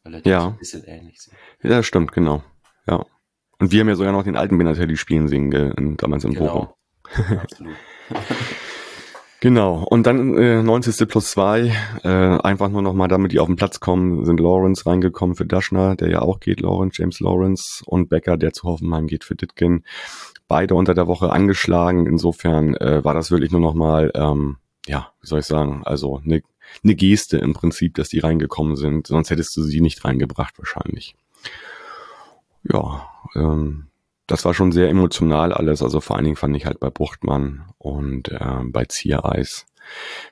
Weil 0.04 0.14
er 0.14 0.26
ja. 0.26 0.46
ein 0.46 0.56
bisschen 0.56 0.84
ähnlich 0.84 1.20
sieht. 1.20 1.34
Ja, 1.62 1.82
stimmt, 1.82 2.12
genau. 2.12 2.42
Ja. 2.86 3.04
Und 3.58 3.70
wir 3.70 3.80
haben 3.80 3.88
ja 3.88 3.94
sogar 3.94 4.12
noch 4.12 4.24
den 4.24 4.36
alten 4.36 4.56
Binatelli 4.56 4.96
spielen 4.96 5.28
sehen, 5.28 5.96
damals 5.98 6.24
in 6.24 6.32
genau. 6.32 6.74
Bochum. 7.04 7.38
Absolut. 7.40 7.76
Genau, 9.42 9.84
und 9.90 10.06
dann 10.06 10.38
äh, 10.38 10.62
90. 10.62 11.08
plus 11.08 11.32
zwei, 11.32 11.74
äh, 12.04 12.08
einfach 12.08 12.68
nur 12.68 12.80
nochmal, 12.80 13.08
damit 13.08 13.32
die 13.32 13.40
auf 13.40 13.48
den 13.48 13.56
Platz 13.56 13.80
kommen, 13.80 14.24
sind 14.24 14.38
Lawrence 14.38 14.86
reingekommen 14.86 15.34
für 15.34 15.44
Daschner, 15.44 15.96
der 15.96 16.10
ja 16.10 16.22
auch 16.22 16.38
geht, 16.38 16.60
Lawrence, 16.60 17.02
James 17.02 17.18
Lawrence 17.18 17.82
und 17.84 18.08
Becker, 18.08 18.36
der 18.36 18.52
zu 18.52 18.68
Hoffenheim 18.68 19.08
geht 19.08 19.24
für 19.24 19.34
Ditkin. 19.34 19.82
Beide 20.46 20.76
unter 20.76 20.94
der 20.94 21.08
Woche 21.08 21.32
angeschlagen, 21.32 22.06
insofern 22.06 22.76
äh, 22.76 23.04
war 23.04 23.14
das 23.14 23.32
wirklich 23.32 23.50
nur 23.50 23.60
nochmal, 23.60 24.12
ähm, 24.14 24.58
ja, 24.86 25.10
wie 25.20 25.26
soll 25.26 25.40
ich 25.40 25.46
sagen, 25.46 25.82
also 25.84 26.20
eine 26.24 26.42
ne 26.84 26.94
Geste 26.94 27.38
im 27.38 27.52
Prinzip, 27.52 27.96
dass 27.96 28.10
die 28.10 28.20
reingekommen 28.20 28.76
sind, 28.76 29.08
sonst 29.08 29.30
hättest 29.30 29.56
du 29.56 29.64
sie 29.64 29.80
nicht 29.80 30.04
reingebracht 30.04 30.56
wahrscheinlich. 30.56 31.16
Ja, 32.62 33.08
ähm, 33.34 33.88
das 34.32 34.46
war 34.46 34.54
schon 34.54 34.72
sehr 34.72 34.88
emotional 34.88 35.52
alles. 35.52 35.82
Also 35.82 36.00
vor 36.00 36.16
allen 36.16 36.24
Dingen 36.24 36.36
fand 36.36 36.56
ich 36.56 36.64
halt 36.64 36.80
bei 36.80 36.88
Buchtmann 36.88 37.66
und 37.76 38.30
äh, 38.30 38.60
bei 38.64 38.86
Ziereis. 38.86 39.66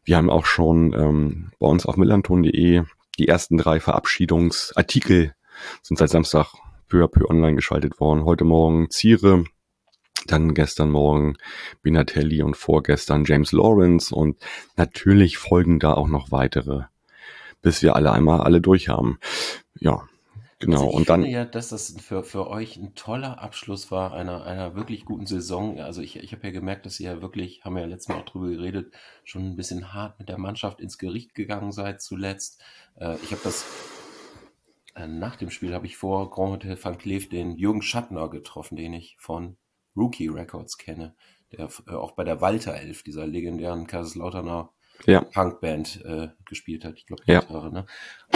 Wir 0.05 0.17
haben 0.17 0.31
auch 0.31 0.47
schon 0.47 0.95
ähm, 0.95 1.53
bei 1.59 1.67
uns 1.67 1.85
auf 1.85 1.99
millanton.de 1.99 2.85
die 3.19 3.29
ersten 3.29 3.59
drei 3.59 3.79
Verabschiedungsartikel 3.79 5.35
sind 5.83 5.99
seit 5.99 6.09
Samstag 6.09 6.55
peu 6.89 7.05
à 7.05 7.09
peu 7.09 7.29
online 7.29 7.57
geschaltet 7.57 8.01
worden. 8.01 8.25
Heute 8.25 8.45
Morgen 8.45 8.89
Ziere, 8.89 9.45
dann 10.27 10.55
gestern 10.55 10.91
Morgen 10.91 11.37
Binatelli 11.83 12.43
und 12.43 12.57
vorgestern 12.57 13.27
James 13.27 13.53
Lawrence 13.53 14.15
und 14.15 14.39
natürlich 14.77 15.37
folgen 15.37 15.79
da 15.79 15.93
auch 15.93 16.09
noch 16.09 16.33
weitere, 16.33 16.85
bis 17.61 17.83
wir 17.83 17.97
alle 17.97 18.13
einmal 18.13 18.41
alle 18.41 18.63
durch 18.63 18.89
haben. 18.89 19.19
Ja, 19.79 20.09
Genau, 20.61 20.85
also 20.85 20.97
und 20.97 21.09
dann. 21.09 21.21
Ich 21.23 21.29
finde 21.29 21.39
ja, 21.39 21.45
dass 21.47 21.71
das 21.71 21.97
für, 22.01 22.23
für 22.23 22.49
euch 22.49 22.77
ein 22.77 22.95
toller 22.95 23.41
Abschluss 23.41 23.91
war 23.91 24.13
einer, 24.13 24.45
einer 24.45 24.77
wirklich 24.77 25.07
guten 25.07 25.27
Saison. 25.27 25.81
Also 25.81 26.03
ich, 26.03 26.17
ich 26.17 26.33
habe 26.33 26.47
ja 26.47 26.53
gemerkt, 26.53 26.85
dass 26.85 27.01
ihr 27.01 27.13
ja 27.13 27.23
wirklich, 27.23 27.65
haben 27.65 27.75
wir 27.75 27.83
ja 27.83 27.89
letztes 27.89 28.09
Mal 28.09 28.21
auch 28.21 28.27
drüber 28.27 28.51
geredet, 28.51 28.93
schon 29.25 29.43
ein 29.47 29.57
bisschen 29.57 29.95
hart 29.95 30.19
mit 30.19 30.29
der 30.29 30.39
Mannschaft 30.39 30.81
ins 30.81 30.99
Gericht 30.99 31.35
gegangen 31.35 31.73
seid 31.73 32.03
zuletzt. 32.03 32.63
Äh, 32.97 33.17
ich 33.23 33.33
habe 33.33 33.41
das 33.43 33.65
äh, 34.95 35.07
nach 35.07 35.37
dem 35.37 35.51
Spiel 35.51 35.73
habe 35.73 35.87
ich 35.87 35.97
vor 35.97 36.31
Grand 36.31 36.63
Hotel 36.63 36.79
Van 36.83 36.99
Cleef 36.99 37.31
den 37.31 37.57
Jürgen 37.57 37.81
Schattner 37.81 38.29
getroffen, 38.29 38.77
den 38.77 38.93
ich 38.93 39.17
von 39.19 39.57
Rookie 39.97 40.29
Records 40.29 40.77
kenne, 40.77 41.15
der 41.53 41.71
äh, 41.89 41.95
auch 41.95 42.13
bei 42.13 42.25
der 42.25 42.43
Walter 42.43 42.75
Elf, 42.75 43.03
dieser 43.03 43.27
legendären 43.27 43.87
Kaiserslauterner 43.87 44.71
ja. 45.07 45.23
Punkband 45.23 46.05
äh, 46.05 46.29
gespielt 46.45 46.85
hat. 46.85 46.97
Ich 46.99 47.07
glaube, 47.07 47.23
ja. 47.27 47.71
ne? 47.71 47.87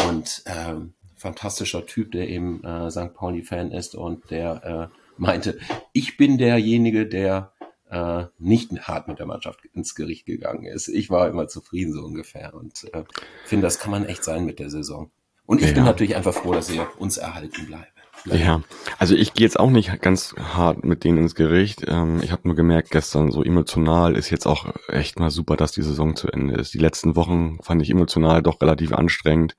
Und 0.09 0.43
ähm, 0.47 0.95
fantastischer 1.25 1.87
Typ, 1.87 2.13
der 2.13 2.29
eben 2.29 2.63
äh, 2.63 2.91
St. 2.91 3.15
Pauli-Fan 3.15 3.73
ist 3.73 3.95
und 3.95 4.31
der 4.31 4.91
äh, 4.93 4.97
meinte, 5.17 5.59
ich 5.95 6.19
bin 6.19 6.37
derjenige, 6.37 7.07
der 7.07 7.55
äh, 7.91 8.25
nicht 8.39 8.73
hart 8.87 9.09
mit 9.09 9.19
der 9.21 9.27
Mannschaft 9.27 9.61
ins 9.73 9.95
Gericht 9.95 10.27
gegangen 10.27 10.67
ist. 10.67 10.89
Ich 10.89 11.09
war 11.09 11.27
immer 11.29 11.49
zufrieden 11.49 11.95
so 11.95 12.03
ungefähr 12.03 12.53
und 12.53 12.85
äh, 12.93 13.05
finde, 13.47 13.67
das 13.67 13.79
kann 13.79 13.91
man 13.91 14.05
echt 14.05 14.23
sein 14.23 14.45
mit 14.45 14.59
der 14.59 14.69
Saison. 14.69 15.11
Und 15.47 15.63
ich 15.63 15.69
ja. 15.69 15.75
bin 15.75 15.85
natürlich 15.85 16.15
einfach 16.15 16.35
froh, 16.35 16.53
dass 16.53 16.71
ihr 16.71 16.87
uns 16.99 17.17
erhalten 17.17 17.67
bleibt. 17.67 17.93
Ja, 18.27 18.63
also 18.99 19.15
ich 19.15 19.33
gehe 19.33 19.47
jetzt 19.47 19.59
auch 19.59 19.71
nicht 19.71 20.01
ganz 20.03 20.35
hart 20.39 20.85
mit 20.85 21.05
denen 21.05 21.19
ins 21.19 21.35
Gericht. 21.35 21.85
Ähm, 21.89 22.21
ich 22.23 22.33
habe 22.33 22.43
nur 22.45 22.55
gemerkt, 22.55 22.91
gestern 22.91 23.31
so 23.31 23.43
emotional 23.43 24.15
ist 24.15 24.29
jetzt 24.29 24.47
auch 24.47 24.67
echt 24.89 25.19
mal 25.19 25.31
super, 25.31 25.57
dass 25.57 25.73
die 25.73 25.83
Saison 25.83 26.17
zu 26.17 26.29
Ende 26.29 26.55
ist. 26.55 26.75
Die 26.75 26.79
letzten 26.79 27.17
Wochen 27.17 27.59
fand 27.63 27.81
ich 27.81 27.91
emotional 27.91 28.43
doch 28.43 28.61
relativ 28.61 28.93
anstrengend. 28.93 29.57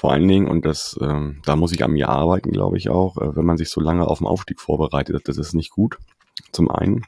Vor 0.00 0.12
allen 0.12 0.26
Dingen, 0.26 0.48
und 0.48 0.64
das, 0.64 0.98
ähm, 1.02 1.42
da 1.44 1.56
muss 1.56 1.72
ich 1.72 1.84
an 1.84 1.90
mir 1.90 2.08
arbeiten, 2.08 2.52
glaube 2.52 2.78
ich 2.78 2.88
auch, 2.88 3.18
äh, 3.18 3.36
wenn 3.36 3.44
man 3.44 3.58
sich 3.58 3.68
so 3.68 3.82
lange 3.82 4.06
auf 4.06 4.16
den 4.16 4.26
Aufstieg 4.26 4.58
vorbereitet, 4.58 5.28
das 5.28 5.36
ist 5.36 5.52
nicht 5.52 5.72
gut. 5.72 5.98
Zum 6.52 6.70
einen. 6.70 7.04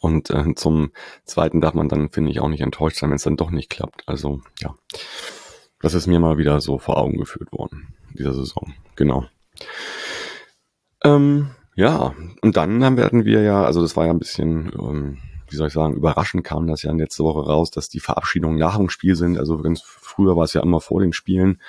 Und 0.00 0.28
äh, 0.30 0.56
zum 0.56 0.90
zweiten 1.24 1.60
darf 1.60 1.74
man 1.74 1.88
dann, 1.88 2.10
finde 2.10 2.32
ich, 2.32 2.40
auch 2.40 2.48
nicht 2.48 2.62
enttäuscht 2.62 2.98
sein, 2.98 3.10
wenn 3.10 3.16
es 3.16 3.22
dann 3.22 3.36
doch 3.36 3.52
nicht 3.52 3.70
klappt. 3.70 4.02
Also, 4.08 4.40
ja. 4.58 4.74
Das 5.82 5.94
ist 5.94 6.08
mir 6.08 6.18
mal 6.18 6.36
wieder 6.36 6.60
so 6.60 6.80
vor 6.80 6.96
Augen 6.98 7.16
geführt 7.16 7.52
worden, 7.52 7.94
dieser 8.18 8.34
Saison. 8.34 8.74
Genau. 8.96 9.26
Ähm, 11.04 11.50
ja, 11.76 12.12
und 12.42 12.56
dann 12.56 12.96
werden 12.96 13.24
wir 13.24 13.42
ja, 13.42 13.62
also 13.62 13.82
das 13.82 13.96
war 13.96 14.06
ja 14.06 14.10
ein 14.10 14.18
bisschen, 14.18 14.72
ähm, 14.76 15.18
wie 15.48 15.56
soll 15.56 15.68
ich 15.68 15.72
sagen, 15.72 15.94
überraschend 15.94 16.44
kam 16.44 16.66
das 16.66 16.82
ja 16.82 16.92
letzte 16.92 17.24
Woche 17.24 17.46
raus, 17.46 17.70
dass 17.70 17.88
die 17.88 18.00
Verabschiedungen 18.00 18.58
nach 18.58 18.76
dem 18.76 18.88
Spiel 18.88 19.16
sind. 19.16 19.38
Also 19.38 19.58
ganz 19.58 19.82
früher 19.82 20.36
war 20.36 20.44
es 20.44 20.54
ja 20.54 20.62
immer 20.62 20.80
vor 20.80 21.00
den 21.00 21.12
Spielen. 21.12 21.60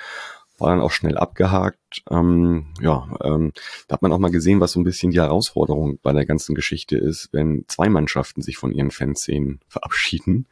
War 0.58 0.70
dann 0.70 0.80
auch 0.80 0.90
schnell 0.90 1.18
abgehakt. 1.18 2.02
Ähm, 2.10 2.66
ja, 2.80 3.08
ähm, 3.22 3.52
da 3.88 3.94
hat 3.94 4.02
man 4.02 4.12
auch 4.12 4.18
mal 4.18 4.30
gesehen, 4.30 4.60
was 4.60 4.72
so 4.72 4.80
ein 4.80 4.84
bisschen 4.84 5.10
die 5.10 5.20
Herausforderung 5.20 5.98
bei 6.02 6.12
der 6.12 6.24
ganzen 6.24 6.54
Geschichte 6.54 6.96
ist, 6.96 7.28
wenn 7.32 7.64
zwei 7.68 7.88
Mannschaften 7.88 8.42
sich 8.42 8.56
von 8.56 8.72
ihren 8.72 8.90
Fanszenen 8.90 9.60
verabschieden, 9.68 10.46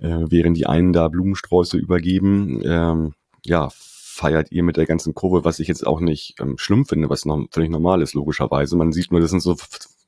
mhm. 0.00 0.06
äh, 0.06 0.30
während 0.30 0.56
die 0.56 0.66
einen 0.66 0.92
da 0.92 1.08
Blumensträuße 1.08 1.76
übergeben. 1.76 2.62
Ähm, 2.64 3.14
ja, 3.44 3.68
feiert 4.16 4.50
ihr 4.50 4.62
mit 4.62 4.78
der 4.78 4.86
ganzen 4.86 5.14
Kurve, 5.14 5.44
was 5.44 5.58
ich 5.58 5.68
jetzt 5.68 5.86
auch 5.86 6.00
nicht 6.00 6.36
ähm, 6.40 6.56
schlimm 6.56 6.86
finde, 6.86 7.10
was 7.10 7.26
noch 7.26 7.46
völlig 7.50 7.70
normal 7.70 8.00
ist, 8.00 8.14
logischerweise. 8.14 8.76
Man 8.76 8.92
sieht 8.92 9.12
nur, 9.12 9.20
das 9.20 9.30
sind 9.30 9.42
so, 9.42 9.56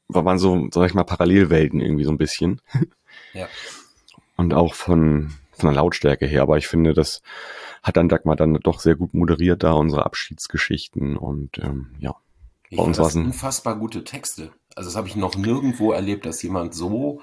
waren 0.09 0.39
so, 0.39 0.69
sag 0.73 0.87
ich 0.87 0.95
mal, 0.95 1.05
Parallelwelten 1.05 1.81
irgendwie 1.81 2.05
so 2.05 2.11
ein 2.11 2.19
bisschen. 2.19 2.61
Ja. 3.35 3.47
Und 4.37 4.55
auch 4.55 4.73
von, 4.73 5.35
von 5.61 5.69
der 5.69 5.77
Lautstärke 5.77 6.27
her. 6.27 6.43
Aber 6.43 6.59
ich 6.59 6.69
finde, 6.69 6.95
das 6.95 7.23
hat 7.83 7.97
dann 7.97 8.09
Dagmar 8.09 8.37
dann 8.37 8.55
doch 8.55 8.81
sehr 8.81 8.97
gut 8.97 9.15
moderiert 9.15 9.63
da, 9.63 9.73
unsere 9.73 10.05
Abschiedsgeschichten 10.07 11.17
und 11.17 11.59
ähm, 11.59 11.95
ja. 11.99 12.15
Bei 12.71 12.83
uns 12.83 12.99
war 12.99 13.15
unfassbar 13.15 13.79
gute 13.79 14.05
Texte. 14.05 14.51
Also 14.75 14.91
das 14.91 14.97
habe 14.97 15.09
ich 15.09 15.17
noch 15.17 15.37
nirgendwo 15.37 15.93
erlebt, 15.93 16.27
dass 16.27 16.43
jemand 16.43 16.75
so 16.75 17.23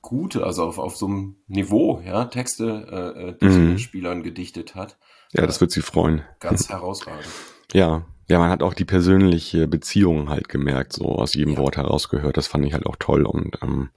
gute, 0.00 0.44
also 0.44 0.64
auf, 0.64 0.78
auf 0.78 0.96
so 0.96 1.06
einem 1.06 1.36
Niveau, 1.46 2.02
ja, 2.04 2.24
Texte 2.24 3.36
äh, 3.40 3.44
äh 3.44 3.48
mhm. 3.48 3.78
Spielern 3.78 4.22
gedichtet 4.22 4.74
hat. 4.74 4.96
Ja, 5.32 5.46
das 5.46 5.60
wird 5.60 5.70
sie 5.70 5.82
freuen. 5.82 6.22
Ganz 6.40 6.68
herausragend. 6.70 7.26
Ja, 7.72 8.06
ja, 8.26 8.38
man 8.38 8.50
hat 8.50 8.62
auch 8.62 8.74
die 8.74 8.84
persönliche 8.84 9.66
Beziehung 9.66 10.30
halt 10.30 10.48
gemerkt, 10.48 10.92
so 10.92 11.06
aus 11.06 11.34
jedem 11.34 11.54
ja. 11.54 11.58
Wort 11.58 11.76
herausgehört. 11.76 12.36
Das 12.36 12.46
fand 12.46 12.64
ich 12.64 12.72
halt 12.72 12.86
auch 12.86 12.96
toll 12.96 13.26
und 13.26 13.58
ähm, 13.62 13.90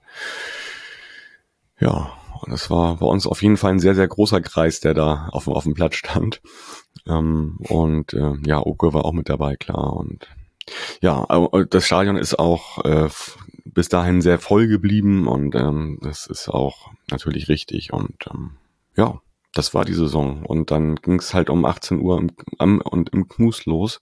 ja, 1.78 2.12
und 2.42 2.52
das 2.52 2.70
war 2.70 2.96
bei 2.96 3.06
uns 3.06 3.26
auf 3.26 3.42
jeden 3.42 3.56
Fall 3.56 3.72
ein 3.72 3.80
sehr, 3.80 3.94
sehr 3.94 4.08
großer 4.08 4.40
Kreis, 4.40 4.80
der 4.80 4.94
da 4.94 5.28
auf, 5.32 5.48
auf 5.48 5.64
dem 5.64 5.74
Platz 5.74 5.96
stand. 5.96 6.42
Ähm, 7.06 7.58
und 7.68 8.12
äh, 8.14 8.34
ja, 8.46 8.60
Oke 8.64 8.92
war 8.92 9.04
auch 9.04 9.12
mit 9.12 9.28
dabei, 9.28 9.56
klar. 9.56 9.94
Und 9.94 10.28
ja, 11.00 11.26
das 11.70 11.86
Stadion 11.86 12.16
ist 12.16 12.38
auch 12.38 12.84
äh, 12.84 13.08
bis 13.64 13.88
dahin 13.88 14.22
sehr 14.22 14.38
voll 14.38 14.66
geblieben 14.66 15.26
und 15.26 15.54
ähm, 15.54 15.98
das 16.02 16.26
ist 16.26 16.48
auch 16.48 16.90
natürlich 17.10 17.48
richtig. 17.48 17.92
Und 17.92 18.26
ähm, 18.32 18.56
ja, 18.96 19.20
das 19.52 19.74
war 19.74 19.84
die 19.84 19.94
Saison. 19.94 20.44
Und 20.44 20.70
dann 20.70 20.96
ging 20.96 21.18
es 21.18 21.34
halt 21.34 21.50
um 21.50 21.64
18 21.64 22.00
Uhr 22.00 22.18
im, 22.18 22.30
am, 22.58 22.80
und 22.80 23.10
im 23.10 23.28
Knus 23.28 23.66
los. 23.66 24.00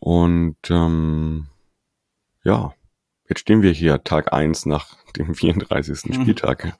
Und 0.00 0.56
ähm, 0.70 1.48
ja, 2.44 2.72
jetzt 3.30 3.40
stehen 3.40 3.62
wir 3.62 3.72
hier, 3.72 4.04
Tag 4.04 4.32
eins 4.32 4.66
nach 4.66 4.96
dem 5.16 5.34
34. 5.34 6.04
Mhm. 6.04 6.14
Spieltag. 6.14 6.76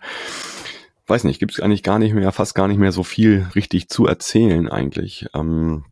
Weiß 1.06 1.24
nicht, 1.24 1.40
gibt 1.40 1.52
es 1.52 1.60
eigentlich 1.60 1.82
gar 1.82 1.98
nicht 1.98 2.14
mehr, 2.14 2.30
fast 2.30 2.54
gar 2.54 2.68
nicht 2.68 2.78
mehr 2.78 2.92
so 2.92 3.02
viel 3.02 3.48
richtig 3.54 3.88
zu 3.88 4.06
erzählen 4.06 4.68
eigentlich. 4.68 5.26
Ähm, 5.34 5.84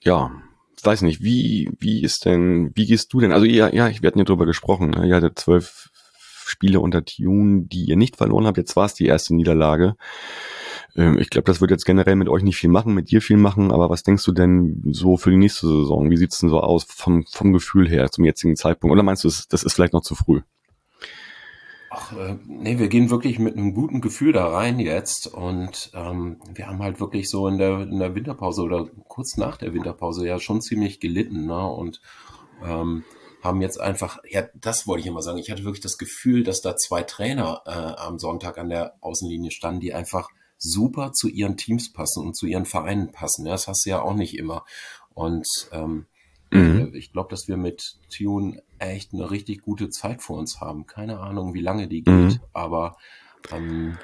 ja, 0.00 0.30
weiß 0.84 1.02
nicht, 1.02 1.22
wie, 1.22 1.70
wie 1.78 2.02
ist 2.02 2.24
denn, 2.24 2.70
wie 2.74 2.86
gehst 2.86 3.12
du 3.12 3.20
denn? 3.20 3.32
Also 3.32 3.46
ja, 3.46 3.72
ja, 3.72 3.90
wir 3.90 4.06
hatten 4.06 4.18
ja 4.18 4.24
drüber 4.24 4.46
gesprochen, 4.46 4.90
ne? 4.90 5.06
ihr 5.06 5.16
hattet 5.16 5.38
zwölf 5.38 5.90
Spiele 6.46 6.80
unter 6.80 7.04
Tune, 7.04 7.64
die 7.64 7.86
ihr 7.86 7.96
nicht 7.96 8.16
verloren 8.16 8.46
habt. 8.46 8.58
Jetzt 8.58 8.76
war 8.76 8.84
es 8.84 8.94
die 8.94 9.06
erste 9.06 9.34
Niederlage. 9.34 9.96
Ähm, 10.96 11.18
ich 11.18 11.30
glaube, 11.30 11.46
das 11.46 11.60
wird 11.60 11.70
jetzt 11.70 11.84
generell 11.84 12.16
mit 12.16 12.28
euch 12.28 12.42
nicht 12.42 12.56
viel 12.56 12.70
machen, 12.70 12.94
mit 12.94 13.10
dir 13.10 13.20
viel 13.20 13.36
machen, 13.36 13.72
aber 13.72 13.90
was 13.90 14.02
denkst 14.02 14.24
du 14.24 14.32
denn 14.32 14.82
so 14.90 15.16
für 15.16 15.30
die 15.30 15.36
nächste 15.36 15.66
Saison? 15.66 16.10
Wie 16.10 16.16
sieht's 16.16 16.38
denn 16.38 16.50
so 16.50 16.60
aus 16.60 16.84
vom, 16.84 17.24
vom 17.26 17.52
Gefühl 17.52 17.88
her 17.88 18.10
zum 18.10 18.24
jetzigen 18.24 18.56
Zeitpunkt? 18.56 18.92
Oder 18.92 19.02
meinst 19.02 19.24
du, 19.24 19.28
das 19.28 19.62
ist 19.62 19.72
vielleicht 19.72 19.92
noch 19.92 20.02
zu 20.02 20.14
früh? 20.14 20.42
Ach, 21.96 22.12
äh, 22.16 22.36
nee, 22.46 22.78
wir 22.78 22.88
gehen 22.88 23.10
wirklich 23.10 23.38
mit 23.38 23.56
einem 23.56 23.72
guten 23.72 24.00
Gefühl 24.00 24.32
da 24.32 24.48
rein 24.48 24.80
jetzt 24.80 25.32
und 25.32 25.92
ähm, 25.94 26.40
wir 26.52 26.66
haben 26.66 26.82
halt 26.82 26.98
wirklich 26.98 27.30
so 27.30 27.46
in 27.46 27.56
der, 27.56 27.82
in 27.82 28.00
der 28.00 28.16
Winterpause 28.16 28.62
oder 28.62 28.88
kurz 29.06 29.36
nach 29.36 29.58
der 29.58 29.74
Winterpause 29.74 30.26
ja 30.26 30.40
schon 30.40 30.60
ziemlich 30.60 30.98
gelitten 30.98 31.46
ne? 31.46 31.68
und 31.68 32.00
ähm, 32.64 33.04
haben 33.42 33.60
jetzt 33.60 33.80
einfach, 33.80 34.18
ja, 34.28 34.42
das 34.54 34.88
wollte 34.88 35.02
ich 35.02 35.06
immer 35.06 35.22
sagen, 35.22 35.38
ich 35.38 35.52
hatte 35.52 35.62
wirklich 35.62 35.82
das 35.82 35.98
Gefühl, 35.98 36.42
dass 36.42 36.62
da 36.62 36.76
zwei 36.76 37.02
Trainer 37.02 37.62
äh, 37.64 37.70
am 37.70 38.18
Sonntag 38.18 38.58
an 38.58 38.70
der 38.70 38.94
Außenlinie 39.00 39.52
standen, 39.52 39.80
die 39.80 39.94
einfach 39.94 40.30
super 40.64 41.12
zu 41.12 41.28
ihren 41.28 41.56
Teams 41.56 41.92
passen 41.92 42.24
und 42.24 42.34
zu 42.34 42.46
ihren 42.46 42.66
Vereinen 42.66 43.12
passen. 43.12 43.46
Ja, 43.46 43.52
das 43.52 43.68
hast 43.68 43.86
du 43.86 43.90
ja 43.90 44.02
auch 44.02 44.14
nicht 44.14 44.36
immer. 44.36 44.64
Und 45.14 45.46
ähm, 45.72 46.06
mhm. 46.50 46.92
Äh, 46.92 46.98
ich 46.98 47.12
glaube, 47.12 47.30
dass 47.30 47.48
wir 47.48 47.56
mit 47.56 47.96
Tune 48.14 48.62
echt 48.78 49.12
eine 49.12 49.30
richtig 49.30 49.62
gute 49.62 49.90
Zeit 49.90 50.22
vor 50.22 50.38
uns 50.38 50.60
haben. 50.60 50.86
Keine 50.86 51.20
Ahnung, 51.20 51.54
wie 51.54 51.60
lange 51.60 51.88
die 51.88 52.02
geht, 52.02 52.14
mhm. 52.14 52.40
aber 52.52 52.96
ähm, 53.52 53.98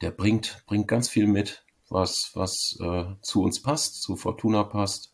der 0.00 0.10
bringt, 0.10 0.62
bringt 0.66 0.88
ganz 0.88 1.08
viel 1.08 1.26
mit, 1.26 1.64
was, 1.88 2.30
was 2.34 2.76
äh, 2.80 3.04
zu 3.22 3.42
uns 3.42 3.62
passt, 3.62 4.02
zu 4.02 4.16
Fortuna 4.16 4.64
passt. 4.64 5.12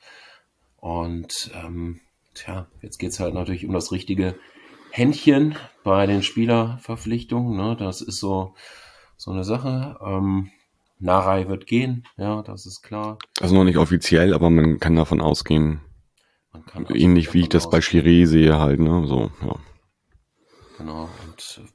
Und 0.76 1.50
ähm, 1.54 2.00
tja, 2.34 2.66
jetzt 2.80 2.98
geht's 2.98 3.20
halt 3.20 3.34
natürlich 3.34 3.66
um 3.66 3.72
das 3.72 3.92
richtige 3.92 4.36
Händchen 4.90 5.56
bei 5.84 6.06
den 6.06 6.22
Spielerverpflichtungen. 6.22 7.56
Ne? 7.56 7.76
Das 7.76 8.00
ist 8.00 8.18
so, 8.18 8.54
so 9.16 9.30
eine 9.30 9.44
Sache. 9.44 9.98
Ähm, 10.04 10.50
Narei 11.02 11.48
wird 11.48 11.66
gehen, 11.66 12.06
ja, 12.16 12.42
das 12.42 12.64
ist 12.64 12.82
klar. 12.82 13.18
Also 13.40 13.54
noch 13.54 13.64
nicht 13.64 13.76
offiziell, 13.76 14.34
aber 14.34 14.50
man 14.50 14.78
kann 14.78 14.96
davon 14.96 15.20
ausgehen. 15.20 15.80
Man 16.52 16.64
kann 16.64 16.86
ähnlich 16.94 17.34
wie 17.34 17.40
ich 17.40 17.48
das 17.48 17.68
bei 17.68 17.78
Chiré 17.78 18.26
sehe 18.26 18.58
halt, 18.58 18.78
ne? 18.78 19.06
So, 19.06 19.30
ja. 19.42 19.56
Genau, 20.78 21.08
und 21.26 21.60
äh, 21.62 21.68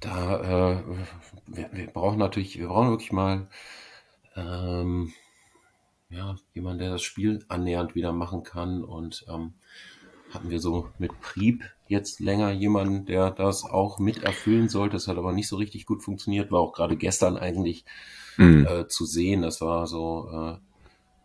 da 0.00 0.72
äh, 0.72 0.82
wir, 1.46 1.68
wir 1.72 1.86
brauchen 1.88 2.18
natürlich, 2.18 2.58
wir 2.58 2.68
brauchen 2.68 2.90
wirklich 2.90 3.12
mal 3.12 3.48
ähm, 4.36 5.12
ja, 6.08 6.36
jemand, 6.54 6.80
der 6.80 6.90
das 6.90 7.02
Spiel 7.02 7.44
annähernd 7.48 7.94
wieder 7.94 8.12
machen 8.12 8.42
kann. 8.42 8.84
Und 8.84 9.24
ähm, 9.28 9.54
hatten 10.32 10.50
wir 10.50 10.60
so 10.60 10.88
mit 10.98 11.20
Prieb 11.20 11.64
jetzt 11.86 12.20
länger 12.20 12.50
jemanden, 12.50 13.06
der 13.06 13.30
das 13.30 13.64
auch 13.64 13.98
mit 13.98 14.22
erfüllen 14.22 14.68
sollte. 14.68 14.94
Das 14.94 15.08
hat 15.08 15.18
aber 15.18 15.32
nicht 15.32 15.48
so 15.48 15.56
richtig 15.56 15.86
gut 15.86 16.02
funktioniert. 16.02 16.50
War 16.50 16.60
auch 16.60 16.72
gerade 16.72 16.96
gestern 16.96 17.36
eigentlich 17.36 17.84
mhm. 18.36 18.66
äh, 18.66 18.88
zu 18.88 19.04
sehen. 19.04 19.42
Das 19.42 19.60
war 19.60 19.86
so 19.86 20.28
äh, 20.32 20.56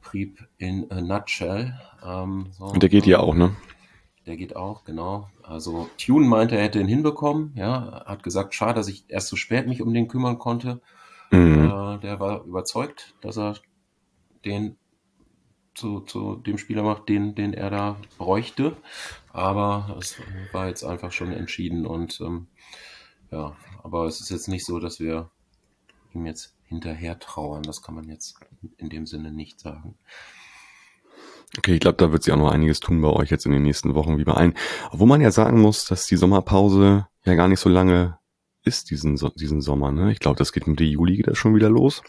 Prieb 0.02 0.48
in 0.58 0.92
a 0.92 1.02
nutshell. 1.02 1.80
Ähm, 2.06 2.48
so, 2.52 2.66
Und 2.66 2.84
der 2.84 2.90
geht 2.90 3.06
ja 3.06 3.20
auch, 3.20 3.36
ne? 3.36 3.56
Der 4.26 4.38
geht 4.38 4.56
auch, 4.56 4.84
genau. 4.84 5.30
Also 5.44 5.90
Tune 5.98 6.28
meinte, 6.28 6.56
er 6.56 6.64
hätte 6.64 6.80
ihn 6.80 6.88
hinbekommen. 6.88 7.54
Ja, 7.56 8.04
hat 8.06 8.22
gesagt, 8.24 8.54
schade, 8.54 8.76
dass 8.76 8.88
ich 8.88 9.06
erst 9.08 9.28
so 9.28 9.36
spät 9.36 9.68
mich 9.68 9.82
um 9.82 9.94
den 9.94 10.08
kümmern 10.08 10.40
konnte. 10.40 10.82
Mhm. 11.32 11.66
Äh, 11.66 12.00
der 12.00 12.20
war 12.20 12.44
überzeugt, 12.44 13.16
dass 13.22 13.38
er 13.38 13.56
den 14.46 14.78
zu, 15.74 16.02
zu 16.02 16.36
dem 16.36 16.58
Spieler 16.58 16.84
macht, 16.84 17.08
den, 17.10 17.36
den 17.36 17.54
er 17.54 17.70
da 17.70 17.96
bräuchte. 18.18 18.76
Aber 19.32 19.96
es 20.00 20.16
war 20.52 20.68
jetzt 20.68 20.84
einfach 20.84 21.12
schon 21.12 21.32
entschieden 21.32 21.86
und 21.86 22.20
ähm, 22.22 22.48
ja, 23.32 23.56
aber 23.84 24.06
es 24.06 24.22
ist 24.22 24.30
jetzt 24.30 24.48
nicht 24.48 24.66
so, 24.66 24.80
dass 24.80 25.00
wir 25.00 25.30
ihm 26.14 26.26
jetzt 26.26 26.56
hinterher 26.66 27.20
trauern. 27.20 27.64
Das 27.64 27.82
kann 27.82 27.96
man 27.96 28.10
jetzt 28.10 28.40
in 28.78 28.90
dem 28.90 29.06
Sinne 29.06 29.32
nicht 29.32 29.60
sagen. 29.60 29.96
Okay, 31.58 31.76
ich 31.76 31.80
glaube, 31.80 31.98
da 31.98 32.12
wird 32.12 32.24
sich 32.24 32.34
auch 32.34 32.38
noch 32.38 32.52
einiges 32.52 32.80
tun 32.80 33.02
bei 33.02 33.10
euch 33.10 33.30
jetzt 33.30 33.46
in 33.46 33.52
den 33.52 33.64
nächsten 33.64 33.96
Wochen 33.96 34.18
wie 34.18 34.24
bei 34.24 34.34
allen. 34.34 34.56
Wo 34.92 35.06
man 35.06 35.22
ja 35.22 35.32
sagen 35.32 35.62
muss, 35.62 35.86
dass 35.86 36.06
die 36.06 36.18
Sommerpause 36.18 37.08
ja 37.26 37.36
gar 37.36 37.48
nicht 37.48 37.60
so 37.60 37.70
lange 37.70 38.20
ist 38.64 38.92
diesen, 38.92 39.16
diesen 39.36 39.62
Sommer. 39.62 39.92
Ne? 39.92 40.12
Ich 40.12 40.20
glaube, 40.20 40.38
das 40.38 40.54
geht 40.54 40.68
mit 40.68 40.80
der 40.80 40.88
Juli 40.88 41.18
geht 41.18 41.28
das 41.28 41.38
schon 41.38 41.56
wieder 41.56 41.70
los 41.70 42.04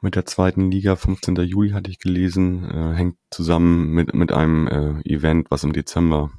mit 0.00 0.14
der 0.14 0.26
zweiten 0.26 0.70
Liga. 0.70 0.96
15. 0.96 1.36
Juli 1.36 1.70
hatte 1.70 1.90
ich 1.90 1.98
gelesen, 1.98 2.64
äh, 2.70 2.94
hängt 2.94 3.16
zusammen 3.30 3.90
mit, 3.90 4.14
mit 4.14 4.32
einem 4.32 4.66
äh, 4.68 5.08
Event, 5.08 5.50
was 5.50 5.64
im 5.64 5.72
Dezember 5.72 6.30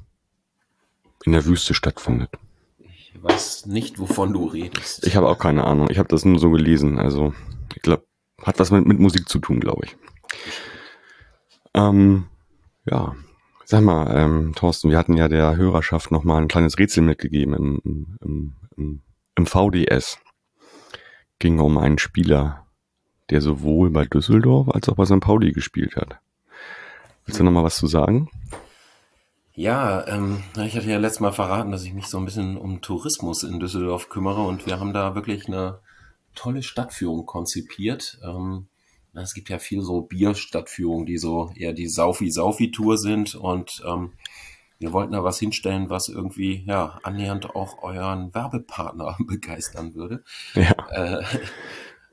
in 1.24 1.32
der 1.32 1.44
Wüste 1.44 1.74
stattfindet. 1.74 2.30
Ich 2.78 3.12
weiß 3.22 3.66
nicht, 3.66 3.98
wovon 3.98 4.32
du 4.32 4.46
redest. 4.46 5.06
Ich 5.06 5.16
habe 5.16 5.28
auch 5.28 5.38
keine 5.38 5.64
Ahnung. 5.64 5.88
Ich 5.90 5.98
habe 5.98 6.08
das 6.08 6.24
nur 6.24 6.38
so 6.38 6.50
gelesen. 6.50 6.98
Also, 6.98 7.34
ich 7.74 7.82
glaube, 7.82 8.04
hat 8.42 8.58
was 8.58 8.70
mit, 8.70 8.86
mit 8.86 8.98
Musik 8.98 9.28
zu 9.28 9.38
tun, 9.38 9.60
glaube 9.60 9.84
ich. 9.84 9.96
Ähm, 11.74 12.26
ja, 12.86 13.14
sag 13.64 13.82
mal, 13.82 14.10
ähm, 14.16 14.54
Thorsten, 14.54 14.90
wir 14.90 14.98
hatten 14.98 15.16
ja 15.16 15.28
der 15.28 15.56
Hörerschaft 15.56 16.10
noch 16.10 16.24
mal 16.24 16.40
ein 16.40 16.48
kleines 16.48 16.78
Rätsel 16.78 17.02
mitgegeben 17.02 17.54
im, 17.54 18.16
im, 18.20 18.56
im, 18.76 19.02
im 19.36 19.46
VDS. 19.46 20.18
Ging 21.38 21.58
um 21.60 21.78
einen 21.78 21.98
Spieler, 21.98 22.66
der 23.30 23.40
sowohl 23.40 23.90
bei 23.90 24.04
Düsseldorf 24.04 24.68
als 24.68 24.88
auch 24.88 24.96
bei 24.96 25.04
St. 25.04 25.20
Pauli 25.20 25.52
gespielt 25.52 25.96
hat. 25.96 26.18
Willst 27.24 27.40
du 27.40 27.44
noch 27.44 27.52
mal 27.52 27.64
was 27.64 27.76
zu 27.76 27.86
sagen? 27.86 28.28
Ja, 29.54 30.06
ähm, 30.06 30.42
ich 30.64 30.76
hatte 30.76 30.88
ja 30.88 30.98
letztes 30.98 31.20
Mal 31.20 31.32
verraten, 31.32 31.70
dass 31.70 31.84
ich 31.84 31.92
mich 31.92 32.06
so 32.06 32.18
ein 32.18 32.24
bisschen 32.24 32.56
um 32.56 32.80
Tourismus 32.80 33.42
in 33.42 33.60
Düsseldorf 33.60 34.08
kümmere 34.08 34.42
und 34.42 34.66
wir 34.66 34.80
haben 34.80 34.92
da 34.92 35.14
wirklich 35.14 35.46
eine 35.48 35.80
tolle 36.34 36.62
Stadtführung 36.62 37.26
konzipiert. 37.26 38.18
Ähm, 38.24 38.68
es 39.12 39.34
gibt 39.34 39.48
ja 39.48 39.58
viel 39.58 39.82
so 39.82 40.02
Bierstadtführungen, 40.02 41.04
die 41.04 41.18
so 41.18 41.50
eher 41.56 41.72
die 41.72 41.88
Saufi-Saufi-Tour 41.88 42.96
sind 42.96 43.34
und 43.34 43.82
ähm, 43.86 44.12
wir 44.78 44.92
wollten 44.92 45.12
da 45.12 45.22
was 45.22 45.38
hinstellen, 45.38 45.90
was 45.90 46.08
irgendwie 46.08 46.64
ja 46.66 46.98
annähernd 47.02 47.54
auch 47.54 47.82
euren 47.82 48.34
Werbepartner 48.34 49.16
begeistern 49.26 49.94
würde. 49.94 50.24
Ja. 50.54 50.72
Äh, 50.90 51.22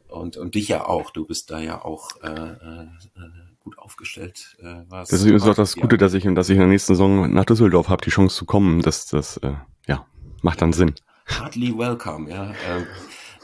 und, 0.10 0.38
und 0.38 0.56
dich 0.56 0.68
ja 0.68 0.86
auch. 0.86 1.12
Du 1.12 1.26
bist 1.26 1.52
da 1.52 1.60
ja 1.60 1.84
auch 1.84 2.10
äh, 2.22 2.30
äh, 2.30 2.88
gut 3.60 3.78
aufgestellt. 3.80 4.58
Äh, 4.62 4.84
was 4.90 5.10
das 5.10 5.24
ist 5.24 5.48
auch 5.48 5.56
das 5.56 5.76
Gute, 5.76 5.96
ja. 5.96 6.00
dass 6.00 6.14
ich, 6.14 6.24
dass 6.24 6.50
ich 6.50 6.56
in 6.56 6.60
der 6.60 6.68
nächsten 6.68 6.94
Saison 6.94 7.32
nach 7.32 7.46
Düsseldorf 7.46 7.90
habe, 7.90 8.04
die 8.04 8.12
Chance 8.12 8.36
zu 8.36 8.46
kommen. 8.46 8.82
Das, 8.82 9.08
das 9.08 9.38
äh, 9.38 9.54
ja, 9.88 10.06
macht 10.42 10.62
dann 10.62 10.74
Sinn. 10.74 10.96
Hardly 11.28 11.78
welcome, 11.78 12.30
ja. 12.30 12.54
Ähm, 12.68 12.86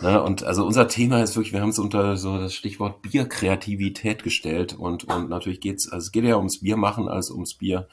na, 0.02 0.20
und 0.20 0.44
also 0.44 0.66
unser 0.66 0.88
Thema 0.88 1.22
ist 1.22 1.36
wirklich, 1.36 1.54
wir 1.54 1.62
haben 1.62 1.70
es 1.70 1.80
unter 1.80 2.18
so 2.18 2.38
das 2.38 2.54
Stichwort 2.54 3.02
Bierkreativität 3.02 4.24
gestellt 4.24 4.74
und, 4.74 5.06
und 5.06 5.30
natürlich 5.30 5.62
geht's, 5.62 5.90
also 5.90 6.06
es 6.06 6.12
geht 6.12 6.26
ja 6.26 6.38
ums 6.38 6.62
Bier 6.62 6.78
machen 6.78 7.08
als 7.08 7.30
ums 7.30 7.56
Bier 7.56 7.88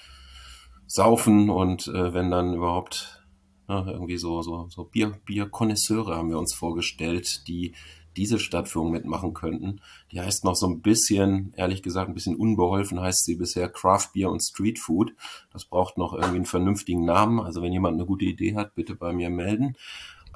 saufen 0.87 1.50
und 1.50 1.88
äh, 1.88 2.12
wenn 2.12 2.30
dann 2.30 2.54
überhaupt 2.54 3.24
na, 3.68 3.87
irgendwie 3.87 4.16
so, 4.16 4.42
so, 4.42 4.66
so 4.70 4.85
Bier, 4.85 5.12
Bierkonnoisseure 5.24 6.16
haben 6.16 6.30
wir 6.30 6.38
uns 6.38 6.52
vorgestellt, 6.54 7.46
die 7.46 7.74
diese 8.20 8.38
Stadtführung 8.38 8.90
mitmachen 8.90 9.33
könnten. 9.33 9.80
Die 10.12 10.20
heißt 10.20 10.44
noch 10.44 10.54
so 10.54 10.66
ein 10.66 10.83
bisschen, 10.83 11.54
ehrlich 11.56 11.83
gesagt, 11.83 12.11
ein 12.11 12.14
bisschen 12.14 12.37
unbeholfen 12.37 13.00
heißt 13.00 13.24
sie 13.24 13.37
bisher 13.37 13.70
Craft 13.70 14.11
Beer 14.12 14.30
und 14.30 14.40
Street 14.40 14.78
Food. 14.78 15.14
Das 15.54 15.64
braucht 15.64 15.96
noch 15.96 16.12
irgendwie 16.12 16.37
einen 16.37 16.44
vernünftigen 16.44 17.06
Namen. 17.06 17.40
Also 17.40 17.62
wenn 17.62 17.72
jemand 17.72 17.94
eine 17.94 18.04
gute 18.04 18.26
Idee 18.26 18.56
hat, 18.56 18.74
bitte 18.74 18.94
bei 18.94 19.14
mir 19.14 19.30
melden. 19.30 19.74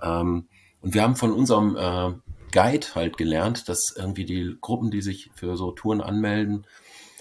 Ähm, 0.03 0.47
und 0.81 0.95
wir 0.95 1.03
haben 1.03 1.15
von 1.15 1.33
unserem 1.33 1.77
äh, 1.77 2.15
Guide 2.53 2.87
halt 2.95 3.19
gelernt, 3.19 3.69
dass 3.69 3.95
irgendwie 3.95 4.25
die 4.25 4.57
Gruppen, 4.63 4.91
die 4.91 5.03
sich 5.03 5.31
für 5.35 5.55
so 5.59 5.71
Touren 5.73 6.01
anmelden, 6.01 6.67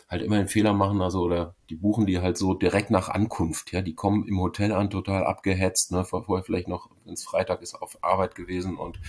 halt 0.08 0.21
immer 0.21 0.38
einen 0.38 0.47
Fehler 0.47 0.71
machen, 0.71 1.02
also 1.02 1.23
oder 1.23 1.56
die 1.69 1.76
buchen 1.76 2.06
die 2.06 2.19
halt 2.19 2.38
so 2.38 2.54
direkt 2.54 2.89
nach 2.89 3.10
Ankunft, 3.10 3.73
ja, 3.73 3.82
die 3.82 3.95
kommen 3.95 4.28
im 4.28 4.39
Hotel 4.39 4.71
an, 4.71 4.89
total 4.89 5.26
abgehetzt, 5.26 5.91
ne, 5.91 6.06
vorher 6.06 6.43
vielleicht 6.43 6.67
noch, 6.69 6.89
wenn 7.04 7.15
es 7.15 7.23
Freitag 7.23 7.62
ist, 7.62 7.76
auf 7.76 7.97
Arbeit 8.02 8.36
gewesen 8.36 8.78
und 8.78 8.99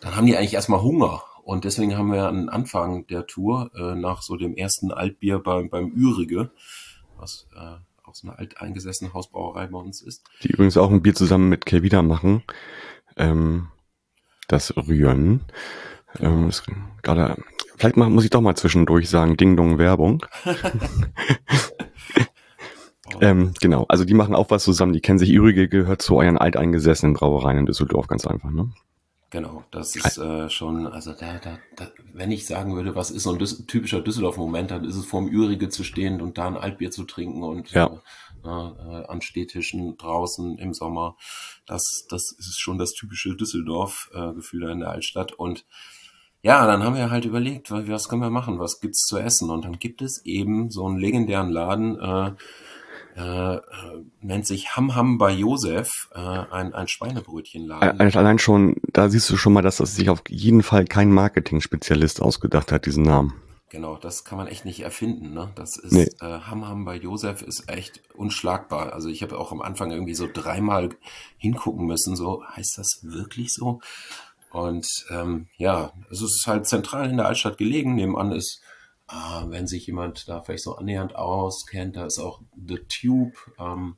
dann 0.00 0.16
haben 0.16 0.26
die 0.26 0.36
eigentlich 0.36 0.54
erstmal 0.54 0.82
Hunger. 0.82 1.22
Und 1.42 1.64
deswegen 1.64 1.96
haben 1.96 2.12
wir 2.12 2.28
am 2.28 2.48
Anfang 2.48 3.06
der 3.06 3.26
Tour 3.26 3.70
äh, 3.74 3.94
nach 3.94 4.22
so 4.22 4.36
dem 4.36 4.54
ersten 4.54 4.92
Altbier 4.92 5.38
beim, 5.38 5.68
beim 5.68 5.90
Ürige, 5.90 6.50
was 7.16 7.48
äh, 7.56 7.76
auch 8.04 8.14
so 8.14 8.28
eine 8.28 8.38
alteingesessene 8.38 9.12
Hausbrauerei 9.12 9.66
bei 9.66 9.78
uns 9.78 10.02
ist. 10.02 10.24
Die 10.42 10.50
übrigens 10.50 10.76
auch 10.76 10.90
ein 10.90 11.02
Bier 11.02 11.14
zusammen 11.14 11.48
mit 11.48 11.66
Kevida 11.66 12.02
machen. 12.02 12.42
Ähm, 13.16 13.68
das 14.48 14.76
Rühren. 14.76 15.44
Ähm, 16.18 16.50
gerade, 17.02 17.36
vielleicht 17.76 17.96
mal, 17.96 18.10
muss 18.10 18.24
ich 18.24 18.30
doch 18.30 18.40
mal 18.40 18.56
zwischendurch 18.56 19.08
sagen, 19.08 19.36
Ding 19.36 19.56
Dong 19.56 19.78
Werbung. 19.78 20.26
ähm, 23.20 23.54
genau, 23.60 23.86
also 23.88 24.04
die 24.04 24.14
machen 24.14 24.34
auch 24.34 24.50
was 24.50 24.64
zusammen, 24.64 24.92
die 24.92 25.00
kennen 25.00 25.18
sich 25.18 25.32
Ürige, 25.32 25.68
gehört 25.68 26.02
zu 26.02 26.16
euren 26.16 26.36
alteingesessenen 26.36 27.14
Brauereien 27.14 27.58
in 27.58 27.66
Düsseldorf, 27.66 28.08
ganz 28.08 28.26
einfach, 28.26 28.50
ne? 28.50 28.72
Genau, 29.30 29.62
das 29.70 29.94
ist 29.94 30.18
äh, 30.18 30.50
schon, 30.50 30.88
also 30.88 31.12
da, 31.12 31.38
da, 31.38 31.58
da, 31.76 31.88
wenn 32.12 32.32
ich 32.32 32.46
sagen 32.46 32.74
würde, 32.74 32.96
was 32.96 33.12
ist 33.12 33.22
so 33.22 33.30
ein 33.30 33.38
Düs 33.38 33.64
typischer 33.66 34.00
Düsseldorf-Moment, 34.00 34.72
dann 34.72 34.84
ist 34.84 34.96
es 34.96 35.06
vorm 35.06 35.28
Ürige 35.28 35.68
zu 35.68 35.84
stehen 35.84 36.20
und 36.20 36.36
da 36.36 36.48
ein 36.48 36.56
Altbier 36.56 36.90
zu 36.90 37.04
trinken 37.04 37.44
und 37.44 37.70
ja. 37.70 38.02
äh, 38.44 38.48
äh, 38.48 39.06
an 39.06 39.20
Städtischen 39.22 39.96
draußen 39.96 40.58
im 40.58 40.74
Sommer. 40.74 41.16
Das, 41.64 42.06
das 42.08 42.32
ist 42.32 42.58
schon 42.58 42.78
das 42.78 42.92
typische 42.92 43.36
Düsseldorf-Gefühl 43.36 44.68
äh, 44.68 44.72
in 44.72 44.80
der 44.80 44.90
Altstadt. 44.90 45.32
Und 45.32 45.64
ja, 46.42 46.66
dann 46.66 46.82
haben 46.82 46.96
wir 46.96 47.10
halt 47.10 47.24
überlegt, 47.24 47.70
was 47.70 48.08
können 48.08 48.22
wir 48.22 48.30
machen, 48.30 48.58
was 48.58 48.80
gibt's 48.80 49.06
zu 49.06 49.16
essen? 49.16 49.50
Und 49.50 49.64
dann 49.64 49.78
gibt 49.78 50.02
es 50.02 50.24
eben 50.24 50.70
so 50.70 50.86
einen 50.86 50.98
legendären 50.98 51.50
Laden, 51.50 52.00
äh, 52.00 52.32
äh, 53.16 53.54
äh, 53.56 53.60
nennt 54.20 54.46
sich 54.46 54.76
Ham 54.76 54.94
Ham 54.94 55.18
bei 55.18 55.32
Josef, 55.32 56.08
äh, 56.14 56.18
ein, 56.18 56.74
ein 56.74 56.88
Schweinebrötchenladen. 56.88 58.00
Allein 58.00 58.38
schon, 58.38 58.76
da 58.92 59.08
siehst 59.08 59.28
du 59.30 59.36
schon 59.36 59.52
mal, 59.52 59.62
dass 59.62 59.78
das 59.78 59.96
sich 59.96 60.10
auf 60.10 60.22
jeden 60.28 60.62
Fall 60.62 60.84
kein 60.84 61.10
Marketing-Spezialist 61.12 62.22
ausgedacht 62.22 62.72
hat, 62.72 62.86
diesen 62.86 63.04
Namen. 63.04 63.34
Genau, 63.70 63.96
das 63.96 64.24
kann 64.24 64.36
man 64.36 64.48
echt 64.48 64.64
nicht 64.64 64.80
erfinden. 64.80 65.32
Ne? 65.32 65.52
Das 65.54 65.76
ist 65.76 65.92
nee. 65.92 66.08
äh, 66.20 66.40
Ham 66.40 66.66
Ham 66.66 66.84
bei 66.84 66.96
Josef 66.96 67.40
ist 67.42 67.68
echt 67.68 68.02
unschlagbar. 68.14 68.92
Also 68.92 69.08
ich 69.08 69.22
habe 69.22 69.38
auch 69.38 69.52
am 69.52 69.62
Anfang 69.62 69.92
irgendwie 69.92 70.14
so 70.14 70.28
dreimal 70.32 70.90
hingucken 71.38 71.86
müssen. 71.86 72.16
So 72.16 72.44
heißt 72.44 72.78
das 72.78 72.98
wirklich 73.02 73.54
so? 73.54 73.80
Und 74.50 74.88
ähm, 75.10 75.46
ja, 75.56 75.92
es 76.10 76.20
ist 76.20 76.44
halt 76.48 76.66
zentral 76.66 77.08
in 77.08 77.18
der 77.18 77.26
Altstadt 77.26 77.58
gelegen. 77.58 77.94
Nebenan 77.94 78.32
ist 78.32 78.60
äh, 79.10 79.50
wenn 79.50 79.66
sich 79.66 79.86
jemand 79.86 80.28
da 80.28 80.40
vielleicht 80.40 80.64
so 80.64 80.76
annähernd 80.76 81.16
auskennt, 81.16 81.96
da 81.96 82.06
ist 82.06 82.18
auch 82.18 82.40
The 82.66 82.78
Tube, 82.88 83.34
ähm, 83.58 83.96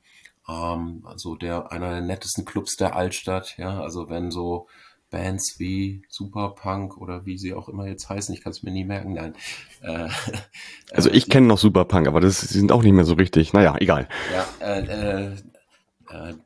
ähm, 0.48 1.03
also 1.05 1.37
der 1.37 1.70
einer 1.70 1.90
der 1.90 2.01
nettesten 2.01 2.44
Clubs 2.44 2.77
der 2.77 2.96
Altstadt, 2.96 3.57
ja, 3.59 3.81
also 3.81 4.09
wenn 4.09 4.31
so 4.31 4.68
Bands 5.11 5.57
wie 5.59 6.03
Superpunk 6.09 6.96
oder 6.96 7.27
wie 7.27 7.38
sie 7.38 7.55
auch 7.55 7.68
immer 7.68 7.87
jetzt 7.87 8.09
heißen, 8.09 8.35
ich 8.35 8.42
kann 8.42 8.53
es 8.53 8.62
mir 8.62 8.72
nie 8.72 8.85
merken, 8.85 9.12
nein. 9.12 9.35
Äh, 9.83 10.09
also 10.90 11.11
ich 11.11 11.29
kenne 11.29 11.46
noch 11.46 11.59
Superpunk, 11.59 12.09
aber 12.09 12.20
das 12.20 12.40
sind 12.40 12.72
auch 12.72 12.83
nicht 12.83 12.94
mehr 12.94 13.05
so 13.05 13.14
richtig. 13.14 13.53
Naja, 13.53 13.77
egal. 13.79 14.09
Ja, 14.33 14.66
äh, 14.66 14.81
äh, 14.81 15.27
äh, 15.27 15.37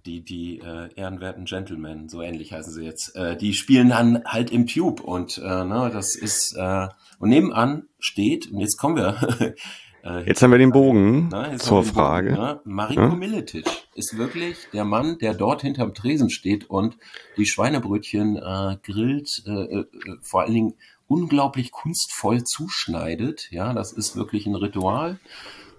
die, 0.05 0.20
die 0.22 0.59
äh, 0.59 0.88
ehrenwerten 0.94 1.44
Gentlemen, 1.44 2.09
so 2.09 2.22
ähnlich 2.22 2.52
heißen 2.52 2.72
sie 2.72 2.85
jetzt, 2.85 3.16
äh, 3.16 3.37
die 3.37 3.55
spielen 3.55 3.88
dann 3.88 4.24
halt 4.24 4.50
im 4.50 4.66
Tube 4.66 5.00
und 5.00 5.38
äh, 5.38 5.64
ne, 5.64 5.90
das 5.92 6.14
ist 6.14 6.55
äh, 6.57 6.88
und 7.18 7.31
nebenan 7.31 7.88
steht, 7.98 8.50
und 8.50 8.61
jetzt 8.61 8.76
kommen 8.76 8.96
wir. 8.96 9.55
äh, 10.05 10.26
jetzt 10.26 10.42
haben 10.42 10.50
wir 10.50 10.59
den 10.59 10.72
Bogen 10.72 11.29
na, 11.31 11.57
zur 11.57 11.83
den 11.83 11.92
Frage. 11.92 12.31
Bogen, 12.31 12.42
ne? 12.42 12.61
Mariko 12.64 13.00
ja? 13.02 13.14
Miletic 13.14 13.66
ist 13.94 14.16
wirklich 14.18 14.68
der 14.72 14.85
Mann, 14.85 15.18
der 15.18 15.35
dort 15.35 15.62
hinterm 15.62 15.94
Tresen 15.94 16.31
steht 16.31 16.68
und 16.68 16.96
die 17.37 17.46
Schweinebrötchen 17.46 18.37
äh, 18.37 18.76
grillt, 18.83 19.42
äh, 19.46 19.81
äh, 19.81 19.87
vor 20.22 20.42
allen 20.42 20.55
Dingen 20.55 20.74
unglaublich 21.09 21.70
kunstvoll 21.70 22.42
zuschneidet. 22.44 23.48
Ja, 23.50 23.72
das 23.72 23.92
ist 23.92 24.16
wirklich 24.16 24.46
ein 24.46 24.55
Ritual. 24.55 25.18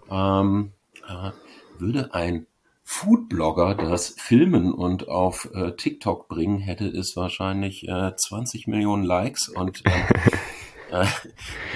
Ähm, 0.10 0.72
äh, 1.08 1.32
würde 1.80 2.14
ein 2.14 2.48
Foodblogger 2.90 3.76
das 3.76 4.16
filmen 4.18 4.72
und 4.72 5.10
auf 5.10 5.50
äh, 5.54 5.74
TikTok 5.74 6.30
bringen, 6.30 6.60
hätte 6.60 6.88
es 6.88 7.18
wahrscheinlich 7.18 7.86
äh, 7.86 8.16
20 8.16 8.66
Millionen 8.68 9.04
Likes 9.04 9.50
und 9.50 9.84
äh, 9.86 11.06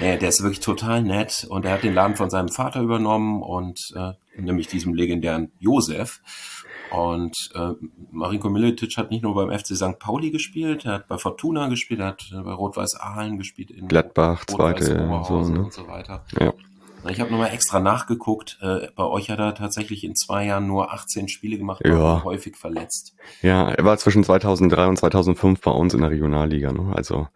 äh, 0.00 0.16
der 0.16 0.30
ist 0.30 0.42
wirklich 0.42 0.60
total 0.60 1.02
nett 1.02 1.46
und 1.50 1.66
er 1.66 1.72
hat 1.72 1.82
den 1.82 1.92
Laden 1.92 2.16
von 2.16 2.30
seinem 2.30 2.48
Vater 2.48 2.80
übernommen 2.80 3.42
und 3.42 3.92
äh, 3.94 4.12
nämlich 4.40 4.68
diesem 4.68 4.94
legendären 4.94 5.52
Josef. 5.58 6.22
Und 6.90 7.50
äh, 7.54 7.72
Marinko 8.10 8.48
Miletic 8.48 8.96
hat 8.96 9.10
nicht 9.10 9.22
nur 9.22 9.34
beim 9.34 9.50
FC 9.50 9.76
St. 9.76 9.98
Pauli 9.98 10.30
gespielt, 10.30 10.86
er 10.86 10.94
hat 10.94 11.08
bei 11.08 11.18
Fortuna 11.18 11.68
gespielt, 11.68 12.00
er 12.00 12.06
hat 12.06 12.24
bei 12.32 12.52
Rot-Weiß 12.52 12.96
Aalen 12.98 13.36
gespielt, 13.36 13.70
in 13.70 13.86
Gladbach, 13.86 14.46
zweite 14.46 14.84
so, 14.84 14.94
ne? 14.94 15.62
und 15.64 15.74
so 15.74 15.86
weiter. 15.86 16.24
Ja. 16.40 16.54
Ich 17.08 17.20
habe 17.20 17.30
nochmal 17.30 17.52
extra 17.52 17.80
nachgeguckt. 17.80 18.58
Äh, 18.60 18.88
bei 18.94 19.04
euch 19.04 19.30
hat 19.30 19.38
er 19.38 19.54
tatsächlich 19.54 20.04
in 20.04 20.14
zwei 20.14 20.46
Jahren 20.46 20.66
nur 20.66 20.92
18 20.92 21.28
Spiele 21.28 21.58
gemacht, 21.58 21.82
ja. 21.84 22.22
häufig 22.24 22.56
verletzt. 22.56 23.14
Ja, 23.42 23.70
er 23.70 23.84
war 23.84 23.98
zwischen 23.98 24.24
2003 24.24 24.86
und 24.86 24.96
2005 24.96 25.60
bei 25.60 25.70
uns 25.70 25.94
in 25.94 26.00
der 26.00 26.10
Regionalliga. 26.10 26.72
Ne? 26.72 26.92
Also 26.94 27.28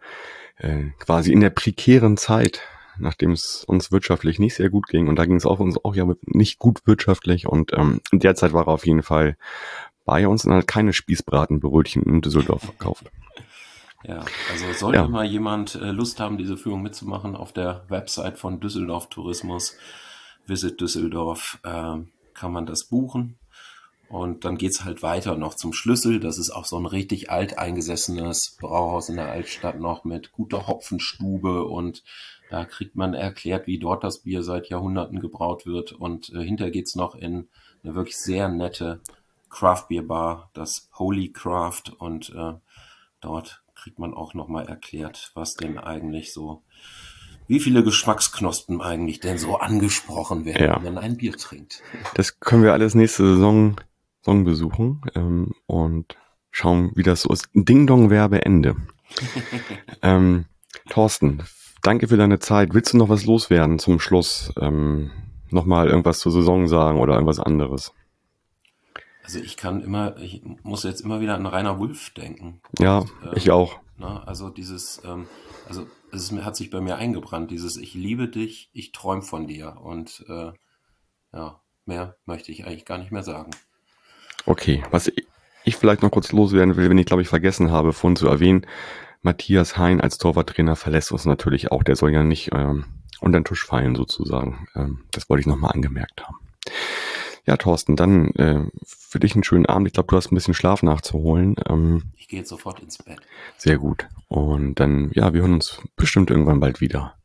äh, 0.57 0.85
quasi 0.99 1.31
in 1.31 1.41
der 1.41 1.49
prekären 1.49 2.17
Zeit, 2.17 2.61
nachdem 2.97 3.31
es 3.31 3.63
uns 3.65 3.91
wirtschaftlich 3.91 4.39
nicht 4.39 4.55
sehr 4.55 4.69
gut 4.69 4.87
ging. 4.87 5.07
Und 5.07 5.17
da 5.17 5.25
ging 5.25 5.35
es 5.35 5.45
auch 5.45 5.59
uns 5.59 5.83
auch 5.83 5.95
ja 5.95 6.05
nicht 6.25 6.59
gut 6.59 6.85
wirtschaftlich. 6.85 7.47
Und 7.47 7.73
ähm, 7.73 8.01
in 8.11 8.19
der 8.19 8.35
Zeit 8.35 8.53
war 8.53 8.67
er 8.67 8.73
auf 8.73 8.85
jeden 8.85 9.03
Fall 9.03 9.37
bei 10.05 10.27
uns 10.27 10.45
und 10.45 10.53
hat 10.53 10.67
keine 10.67 10.93
Spießbratenbrötchen 10.93 12.03
in 12.03 12.21
Düsseldorf 12.21 12.63
verkauft. 12.63 13.11
Ja, 14.07 14.23
also 14.49 14.71
sollte 14.71 14.99
ja. 14.99 15.07
mal 15.07 15.25
jemand 15.25 15.75
äh, 15.75 15.91
Lust 15.91 16.21
haben, 16.21 16.37
diese 16.37 16.55
Führung 16.55 16.81
mitzumachen, 16.81 17.35
auf 17.35 17.51
der 17.51 17.83
Website 17.89 18.37
von 18.37 18.61
Düsseldorf 18.61 19.09
Tourismus, 19.09 19.75
Visit 20.45 20.79
Düsseldorf, 20.79 21.59
äh, 21.63 21.97
kann 22.33 22.53
man 22.53 22.65
das 22.65 22.85
buchen. 22.85 23.37
Und 24.07 24.45
dann 24.45 24.57
geht's 24.57 24.85
halt 24.85 25.03
weiter 25.03 25.35
noch 25.35 25.55
zum 25.55 25.73
Schlüssel. 25.73 26.21
Das 26.21 26.37
ist 26.37 26.51
auch 26.51 26.63
so 26.63 26.77
ein 26.77 26.85
richtig 26.85 27.29
alteingesessenes 27.29 28.55
Brauhaus 28.57 29.09
in 29.09 29.17
der 29.17 29.29
Altstadt 29.29 29.81
noch 29.81 30.05
mit 30.05 30.31
guter 30.31 30.67
Hopfenstube 30.67 31.65
und 31.65 32.03
da 32.49 32.63
kriegt 32.63 32.95
man 32.95 33.13
erklärt, 33.13 33.67
wie 33.67 33.77
dort 33.77 34.05
das 34.05 34.19
Bier 34.19 34.41
seit 34.41 34.69
Jahrhunderten 34.69 35.19
gebraut 35.19 35.65
wird. 35.65 35.91
Und 35.91 36.29
äh, 36.29 36.41
hinter 36.41 36.71
geht's 36.71 36.95
noch 36.95 37.13
in 37.13 37.49
eine 37.83 37.95
wirklich 37.95 38.17
sehr 38.17 38.47
nette 38.47 39.01
Craft 39.49 39.87
Beer 39.89 40.03
Bar, 40.03 40.49
das 40.53 40.89
Holy 40.97 41.33
Craft 41.33 41.91
und 41.97 42.29
äh, 42.29 42.53
dort 43.19 43.61
kriegt 43.81 43.99
man 43.99 44.13
auch 44.13 44.33
nochmal 44.33 44.67
erklärt, 44.67 45.31
was 45.33 45.55
denn 45.55 45.77
eigentlich 45.77 46.33
so, 46.33 46.63
wie 47.47 47.59
viele 47.59 47.83
Geschmacksknospen 47.83 48.81
eigentlich 48.81 49.19
denn 49.19 49.37
so 49.37 49.57
angesprochen 49.57 50.45
werden, 50.45 50.65
ja. 50.65 50.83
wenn 50.83 50.95
man 50.95 51.03
ein 51.03 51.17
Bier 51.17 51.33
trinkt. 51.33 51.81
Das 52.15 52.39
können 52.39 52.63
wir 52.63 52.73
alles 52.73 52.95
nächste 52.95 53.23
Saison, 53.35 53.79
Saison 54.21 54.43
besuchen 54.43 55.01
ähm, 55.15 55.53
und 55.65 56.17
schauen, 56.51 56.91
wie 56.95 57.03
das 57.03 57.21
so 57.21 57.29
ist. 57.31 57.49
Ding-Dong-Werbe 57.53 58.43
Ende. 58.45 58.75
ähm, 60.01 60.45
Thorsten, 60.89 61.43
danke 61.83 62.07
für 62.07 62.17
deine 62.17 62.39
Zeit. 62.39 62.73
Willst 62.73 62.93
du 62.93 62.97
noch 62.97 63.09
was 63.09 63.25
loswerden 63.25 63.79
zum 63.79 63.99
Schluss? 63.99 64.51
Ähm, 64.59 65.11
Nochmal 65.49 65.87
irgendwas 65.87 66.19
zur 66.19 66.31
Saison 66.31 66.67
sagen 66.67 66.99
oder 66.99 67.13
irgendwas 67.13 67.39
anderes? 67.39 67.93
Also 69.27 69.39
ich 69.39 69.57
kann 69.57 69.81
immer, 69.81 70.15
ich 70.19 70.41
muss 70.63 70.83
jetzt 70.83 71.01
immer 71.01 71.19
wieder 71.19 71.35
an 71.35 71.45
Rainer 71.45 71.79
Wulff 71.79 72.11
denken. 72.11 72.61
Ja, 72.79 72.99
und, 72.99 73.09
äh, 73.25 73.35
ich 73.35 73.51
auch. 73.51 73.77
Ne? 73.97 74.25
Also 74.25 74.47
dieses, 74.49 75.01
ähm, 75.03 75.27
also 75.67 75.85
es 76.13 76.31
hat 76.31 76.55
sich 76.55 76.69
bei 76.69 76.79
mir 76.79 76.95
eingebrannt, 76.95 77.51
dieses 77.51 77.75
Ich 77.75 77.93
liebe 77.93 78.29
dich, 78.29 78.69
ich 78.71 78.93
träume 78.93 79.23
von 79.23 79.45
dir. 79.45 79.81
Und 79.81 80.23
äh, 80.29 80.53
ja, 81.33 81.59
mehr 81.85 82.15
möchte 82.25 82.53
ich 82.53 82.65
eigentlich 82.65 82.85
gar 82.85 82.99
nicht 82.99 83.11
mehr 83.11 83.23
sagen. 83.23 83.51
Okay, 84.45 84.81
was 84.91 85.11
ich 85.65 85.75
vielleicht 85.75 86.03
noch 86.03 86.11
kurz 86.11 86.31
loswerden 86.31 86.77
will, 86.77 86.89
wenn 86.89 86.97
ich 86.97 87.05
glaube 87.05 87.21
ich 87.21 87.27
vergessen 87.27 87.69
habe, 87.69 87.91
vorhin 87.91 88.15
zu 88.15 88.29
erwähnen, 88.29 88.65
Matthias 89.23 89.77
Hein 89.77 89.99
als 89.99 90.19
Torwarttrainer 90.19 90.77
verlässt 90.77 91.11
uns 91.11 91.25
natürlich 91.25 91.69
auch. 91.69 91.83
Der 91.83 91.97
soll 91.97 92.13
ja 92.13 92.23
nicht 92.23 92.51
ähm, 92.53 92.85
unter 93.19 93.41
den 93.41 93.43
Tisch 93.43 93.65
fallen 93.65 93.93
sozusagen. 93.93 94.69
Ähm, 94.73 95.03
das 95.11 95.29
wollte 95.29 95.41
ich 95.41 95.47
nochmal 95.47 95.73
angemerkt 95.73 96.25
haben. 96.25 96.37
Ja, 97.47 97.55
Thorsten, 97.55 97.95
dann 97.95 98.31
äh, 98.31 98.65
für 98.85 99.19
dich 99.19 99.33
einen 99.33 99.43
schönen 99.43 99.65
Abend. 99.65 99.87
Ich 99.87 99.93
glaube, 99.93 100.07
du 100.07 100.17
hast 100.17 100.31
ein 100.31 100.35
bisschen 100.35 100.53
Schlaf 100.53 100.83
nachzuholen. 100.83 101.55
Ähm, 101.69 102.11
ich 102.17 102.27
gehe 102.27 102.39
jetzt 102.39 102.49
sofort 102.49 102.81
ins 102.81 102.97
Bett. 102.97 103.19
Sehr 103.57 103.77
gut. 103.77 104.05
Und 104.27 104.75
dann, 104.81 105.11
ja, 105.13 105.33
wir 105.33 105.41
hören 105.41 105.53
uns 105.53 105.81
bestimmt 105.95 106.29
irgendwann 106.29 106.59
bald 106.59 106.81
wieder. 106.81 107.15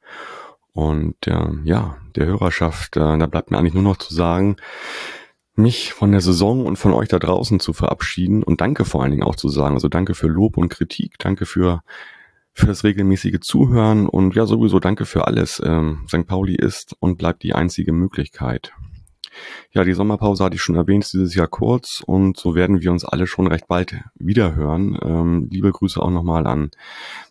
Und 0.72 1.26
äh, 1.26 1.48
ja, 1.64 1.96
der 2.14 2.26
Hörerschaft, 2.26 2.96
äh, 2.96 3.18
da 3.18 3.26
bleibt 3.26 3.50
mir 3.50 3.58
eigentlich 3.58 3.74
nur 3.74 3.82
noch 3.82 3.96
zu 3.96 4.14
sagen, 4.14 4.56
mich 5.56 5.92
von 5.92 6.12
der 6.12 6.20
Saison 6.20 6.66
und 6.66 6.76
von 6.76 6.92
euch 6.92 7.08
da 7.08 7.18
draußen 7.18 7.58
zu 7.58 7.72
verabschieden 7.72 8.44
und 8.44 8.60
danke 8.60 8.84
vor 8.84 9.02
allen 9.02 9.10
Dingen 9.10 9.24
auch 9.24 9.36
zu 9.36 9.48
sagen. 9.48 9.74
Also 9.74 9.88
danke 9.88 10.14
für 10.14 10.28
Lob 10.28 10.56
und 10.56 10.68
Kritik, 10.68 11.18
danke 11.18 11.46
für 11.46 11.82
für 12.54 12.66
das 12.66 12.84
regelmäßige 12.84 13.40
Zuhören 13.40 14.06
und 14.06 14.34
ja 14.34 14.44
sowieso 14.44 14.78
danke 14.78 15.06
für 15.06 15.26
alles. 15.26 15.60
Ähm, 15.64 16.04
St. 16.06 16.26
Pauli 16.26 16.54
ist 16.54 16.94
und 17.00 17.16
bleibt 17.16 17.42
die 17.42 17.54
einzige 17.54 17.92
Möglichkeit. 17.92 18.72
Ja, 19.72 19.84
die 19.84 19.94
Sommerpause 19.94 20.44
hatte 20.44 20.56
ich 20.56 20.62
schon 20.62 20.76
erwähnt, 20.76 21.04
ist 21.04 21.14
dieses 21.14 21.34
Jahr 21.34 21.48
kurz 21.48 22.02
und 22.04 22.36
so 22.36 22.54
werden 22.54 22.80
wir 22.80 22.90
uns 22.90 23.04
alle 23.04 23.26
schon 23.26 23.46
recht 23.46 23.68
bald 23.68 23.96
wieder 24.14 24.54
hören. 24.54 24.98
Ähm, 25.02 25.48
liebe 25.50 25.72
Grüße 25.72 26.00
auch 26.00 26.10
nochmal 26.10 26.46
an 26.46 26.70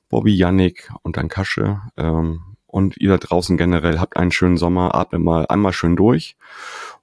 Bobby, 0.09 0.35
Yannick 0.35 0.91
und 1.03 1.17
an 1.17 1.29
Kasche. 1.29 1.81
Ähm, 1.97 2.41
und 2.67 2.97
ihr 2.97 3.09
da 3.09 3.17
draußen 3.17 3.57
generell 3.57 3.99
habt 3.99 4.15
einen 4.15 4.31
schönen 4.31 4.57
Sommer, 4.57 4.95
atmet 4.95 5.21
mal 5.21 5.45
einmal 5.47 5.73
schön 5.73 5.95
durch. 5.95 6.37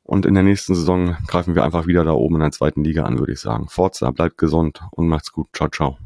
Und 0.02 0.24
in 0.24 0.32
der 0.32 0.42
nächsten 0.42 0.74
Saison 0.74 1.16
greifen 1.26 1.54
wir 1.54 1.64
einfach 1.64 1.86
wieder 1.86 2.04
da 2.04 2.12
oben 2.12 2.36
in 2.36 2.40
der 2.40 2.50
zweiten 2.52 2.82
Liga 2.82 3.04
an, 3.04 3.18
würde 3.18 3.32
ich 3.32 3.40
sagen. 3.40 3.68
Forza, 3.68 4.10
bleibt 4.10 4.38
gesund 4.38 4.80
und 4.92 5.08
macht's 5.08 5.32
gut. 5.32 5.48
Ciao, 5.52 5.68
ciao. 5.68 5.98